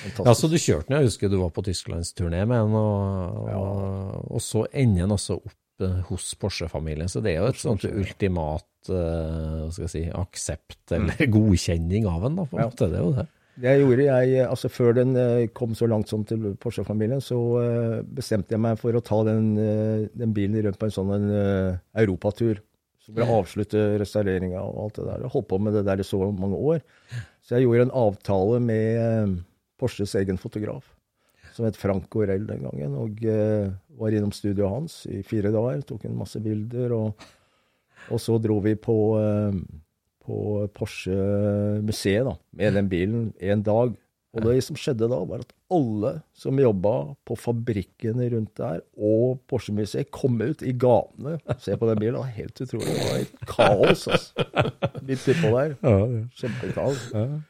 [0.00, 0.26] Fantastisk.
[0.26, 4.30] Ja, så du kjørte den, jeg husker du var på tysklandsturné med den, og, og,
[4.36, 7.08] og så ender den altså opp eh, hos Porsche-familien.
[7.12, 12.08] Så det er jo et sånt ultimat eh, hva skal jeg si, aksept eller godkjenning
[12.08, 12.88] av den, da, på en måte.
[12.90, 13.26] Det er jo det.
[13.60, 17.96] Det gjorde, jeg, altså Før den eh, kom så langt som til Porsche-familien, så eh,
[18.16, 21.26] bestemte jeg meg for å ta den, eh, den bilen rundt på en sånn en,
[21.36, 22.62] eh, europatur.
[23.00, 25.24] Så å avslutte restaureringa og alt det der.
[25.24, 26.80] Jeg holdt på med det der i så mange år.
[27.44, 29.36] Så jeg gjorde en avtale med eh,
[29.80, 30.84] Porsches egen fotograf,
[31.56, 32.96] som het Frank Orell den gangen.
[33.00, 33.68] Og eh,
[34.00, 36.96] var innom studioet hans i fire dager, tok en masse bilder.
[36.96, 37.30] Og,
[38.10, 39.62] og så dro vi på eh,
[40.30, 43.96] på Porsche-museet da, med den bilen en dag.
[44.30, 46.92] Og det som skjedde da, var at alle som jobba
[47.26, 52.14] på fabrikkene rundt der, og Porsche-museet, kom ut i gatene se på den bilen.
[52.14, 52.94] Det var helt utrolig.
[52.94, 54.46] Det var et kaos, altså.
[55.08, 55.76] Midt utpå der.
[56.38, 57.04] Kjempekaos.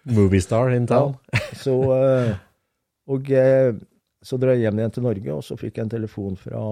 [0.09, 1.19] Moviestar in town.
[1.61, 2.33] Så, eh,
[3.13, 3.77] og eh,
[4.25, 6.65] så drar jeg hjem igjen til Norge, og så fikk jeg en telefon fra,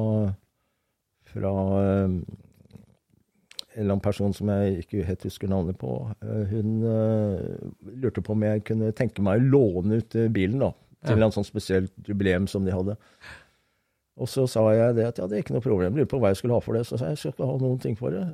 [1.29, 2.21] fra eh,
[3.79, 5.93] eller annen person som jeg ikke helt husker navnet på.
[6.23, 10.59] Eh, Hun eh, lurte på om jeg kunne tenke meg å låne ut eh, bilen
[10.65, 10.73] da,
[11.07, 11.27] til Ja.
[11.29, 12.97] en sånn spesielt jubileum som de hadde.
[14.19, 15.95] Og så sa jeg det at ja, det er ikke noe problem.
[15.95, 16.85] Lurer på hva jeg skulle ha for det.
[16.89, 18.27] Så sa jeg jeg skal ikke ha noen ting for det.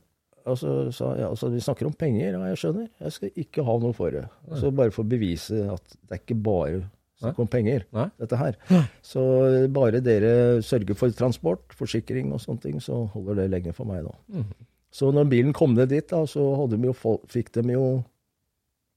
[0.48, 2.88] Og så sa jeg altså, vi snakker om penger, ja, jeg skjønner.
[3.00, 4.24] Jeg skal ikke ha noe for det.
[4.60, 6.82] Så bare for å bevise at det er ikke bare
[7.20, 8.08] snakk om penger, Nei.
[8.20, 8.56] dette her.
[9.06, 9.22] Så
[9.72, 10.32] bare dere
[10.66, 14.42] sørger for transport, forsikring og sånne ting, så holder det lenge for meg da.
[14.94, 17.86] Så når bilen kom ned dit, da, så hadde de jo, fikk de jo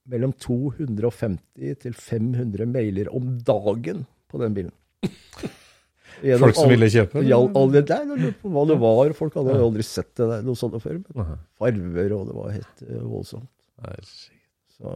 [0.07, 4.75] mellom 250 til 500 mailer om dagen på den bilen.
[6.25, 7.21] Gjennom Folk som ville kjøpe?
[7.27, 9.11] Ja, alle, nei, de lurte på hva det var.
[9.17, 10.97] Folk hadde jo aldri sett det der, noe sånt før.
[11.13, 13.51] Men farver, og det var helt eh, voldsomt.
[14.77, 14.93] Så,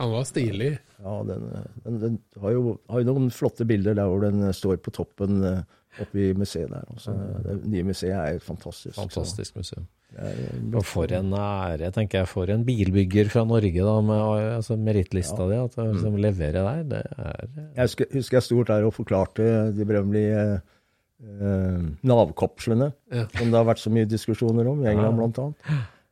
[0.00, 0.70] Han var stilig.
[1.04, 1.46] ja, den,
[1.84, 5.40] den, den har, jo, har jo noen flotte bilder der hvor den står på toppen
[5.44, 5.62] eh,
[6.04, 6.84] oppe i museet der.
[6.92, 7.16] Også.
[7.46, 8.94] Det nye museet er fantastisk.
[8.96, 9.88] så Fantastisk museum.
[10.16, 14.24] Eh, Og for en ære, tenker jeg, for en bilbygger fra Norge, da, med
[14.56, 16.82] altså, merittlista di, at du liksom leverer der.
[16.88, 17.46] Det er
[17.76, 23.26] Jeg husker, husker jeg sto der og forklarte de berømmelige eh, Nav-kapslene, Ja.
[23.36, 25.16] som det har vært så mye diskusjoner om, i England Ja.
[25.18, 25.56] blant annet.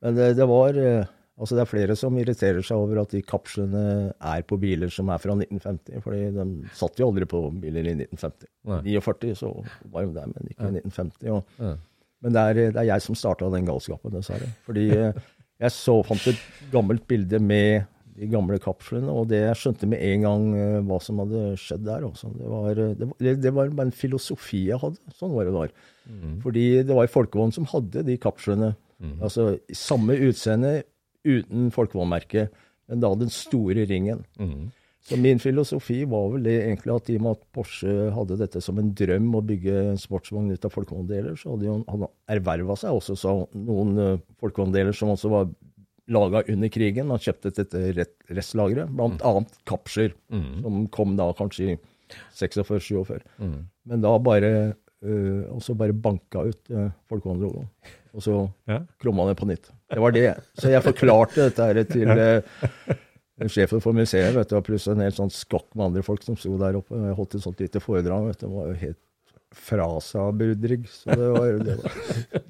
[0.02, 1.04] Men det, det var eh,
[1.38, 3.80] Altså det er flere som irriterer seg over at de kapslene
[4.24, 7.92] er på biler som er fra 1950, fordi de satt jo aldri på biler i
[7.92, 8.46] 1950.
[8.64, 8.78] Nei.
[8.96, 9.50] 49 så
[9.92, 11.28] var de der, men ikke i 1950.
[11.36, 11.74] Og, Ja.
[12.26, 14.48] Men det er, det er jeg som starta den galskapen, dessverre.
[14.66, 15.18] Fordi eh,
[15.62, 16.40] jeg så, fant et
[16.72, 20.98] gammelt bilde med de gamle kapslene, og det jeg skjønte med en gang eh, hva
[21.04, 22.08] som hadde skjedd der.
[22.08, 22.32] Også.
[22.34, 25.14] Det, var, eh, det, det, det var bare en filosofi jeg hadde.
[25.14, 25.76] Sånn var det der.
[26.42, 28.74] Fordi det var folkevogn som hadde de kapslene.
[29.20, 30.80] Altså samme utseende
[31.26, 32.46] uten folkevognmerke,
[32.88, 34.22] men da den store ringen.
[35.06, 38.58] Så min filosofi var vel det egentlig at i og med at Porsche hadde dette
[38.64, 42.96] som en drøm å bygge en sportsvogn ut av folkevogndeler, så hadde han erverva seg
[42.98, 45.46] også så noen uh, folkevogndeler som også var
[46.10, 47.10] laga under krigen.
[47.14, 47.84] Han kjøpte dette
[48.34, 50.12] restlageret, blant annet kapsler,
[50.62, 51.78] som kom da kanskje i
[52.38, 53.22] 46-47.
[53.86, 54.50] Men da bare
[55.06, 57.66] uh, også bare banka ut uh, folkehåndlogoen.
[58.16, 58.36] Og så
[58.70, 58.80] Ja.
[59.02, 59.70] krumma det på nytt.
[59.92, 60.28] Det var det.
[60.58, 62.94] Så jeg forklarte dette her til uh,
[63.52, 66.36] sjefen for museet, vet du, og pluss en hel sånn skokk med andre folk som
[66.40, 66.96] sto der oppe.
[66.96, 68.30] Jeg holdt et sånt lite foredrag.
[68.30, 69.02] vet du, Det var jo helt
[69.56, 70.86] fra seg budrygg.
[70.90, 71.92] Så det var, det var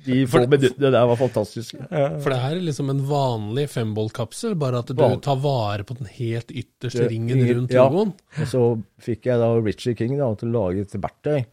[0.06, 1.78] De få minuttene der var fantastiske.
[1.90, 5.94] For det her er liksom en vanlig fembollkapsel, bare at du Van- tar vare på
[5.98, 7.84] den helt ytterste ringen rundt Ja.
[7.88, 8.14] logoen.
[8.40, 8.62] Og så
[9.02, 11.44] fikk jeg da Richie King da, til å lage et verktøy.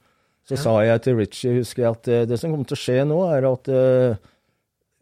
[0.48, 2.98] Så sa jeg til Richie, husker jeg, at eh, det som kommer til å skje
[3.08, 4.18] nå, er at eh,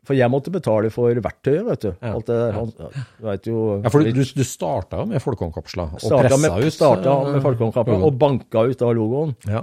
[0.08, 1.92] For jeg måtte betale for verktøyet, vet du.
[2.02, 2.14] Ja.
[2.16, 2.56] Alt det der.
[2.58, 2.72] Han,
[3.20, 6.74] du vet jo Ja, for du, du starta jo med folkehåndkapsla og pressa med, ut
[6.74, 9.36] starta med folkehåndkapsla og banka ut av logoen.
[9.46, 9.62] Ja.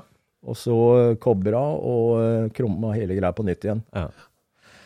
[0.49, 0.76] Og så
[1.18, 3.82] kobra og eh, krumma hele greia på nytt igjen.
[3.91, 4.07] Ja.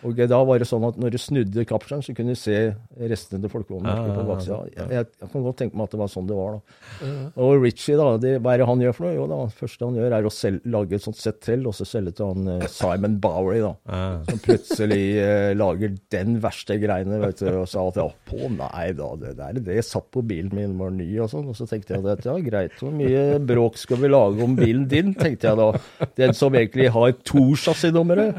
[0.02, 2.56] Og da var det sånn at når du snudde kapselen, så kunne du se
[2.98, 4.56] restene til folkevognen Ja, på ja, baksida.
[4.74, 7.12] Jeg, jeg, jeg kan godt tenke meg at det var sånn det var da.
[7.44, 9.14] Og Richie, da, det, hva er det han gjør for noe?
[9.14, 11.76] Jo da, det første han gjør er å sel- lage et sånt sett til, og
[11.78, 13.72] så selge til han eh, Simon Bowery, da.
[13.92, 14.02] Ja.
[14.30, 18.88] Som plutselig eh, lager den verste greiene, vet du, og sa at ja, på, nei
[18.98, 21.46] da, det der, det satt på bilen min, var ny og sånn.
[21.52, 24.88] Og så tenkte jeg at ja, greit, hvor mye bråk skal vi lage om bilen
[24.90, 25.70] din, tenkte jeg da.
[26.18, 28.30] Den som egentlig har to chassisnummere.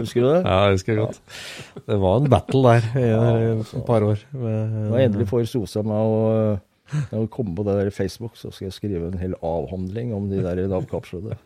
[0.00, 0.40] Husker du det?
[0.46, 1.09] Ja, jeg husker godt.
[1.86, 3.06] Det var en battle der i
[3.60, 4.18] et par år.
[4.32, 6.58] med- Når jeg endelig får sosa meg og
[7.12, 10.28] når jeg kommer på det der Facebook, så skal jeg skrive en hel avhandling om
[10.30, 11.36] de der navkapslede.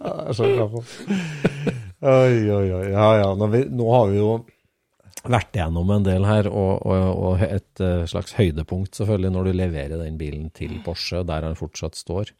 [0.00, 0.84] Ja, jeg for.
[2.06, 2.84] Oi, oi, oi.
[2.92, 3.30] Ja, ja.
[3.38, 4.30] Nå, vi, nå har vi jo
[5.26, 9.52] vært igjennom en del her, og, og, og et eh, slags høydepunkt selvfølgelig når du
[9.58, 12.30] leverer den bilen til Porsche, der han fortsatt står.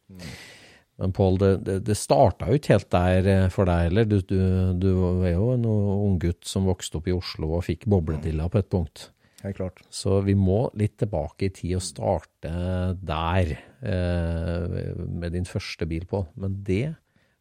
[0.97, 4.07] Men Pål, det, det, det starta jo ikke helt der eh, for deg heller.
[4.09, 4.39] Du, du,
[4.81, 4.89] du
[5.27, 9.11] er jo en unggutt som vokste opp i Oslo og fikk bobledilla på et punkt.
[9.43, 9.83] Helt klart.
[9.93, 12.53] Så vi må litt tilbake i tid og starte
[12.97, 13.51] der
[13.85, 16.25] eh, med din første bil Pål.
[16.41, 16.95] Men det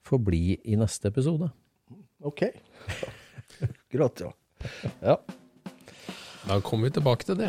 [0.06, 1.50] får bli i neste episode.
[2.24, 2.48] Ok.
[3.96, 4.02] Ja.
[5.00, 5.14] Ja.
[6.46, 7.48] Da kommer vi tilbake til det.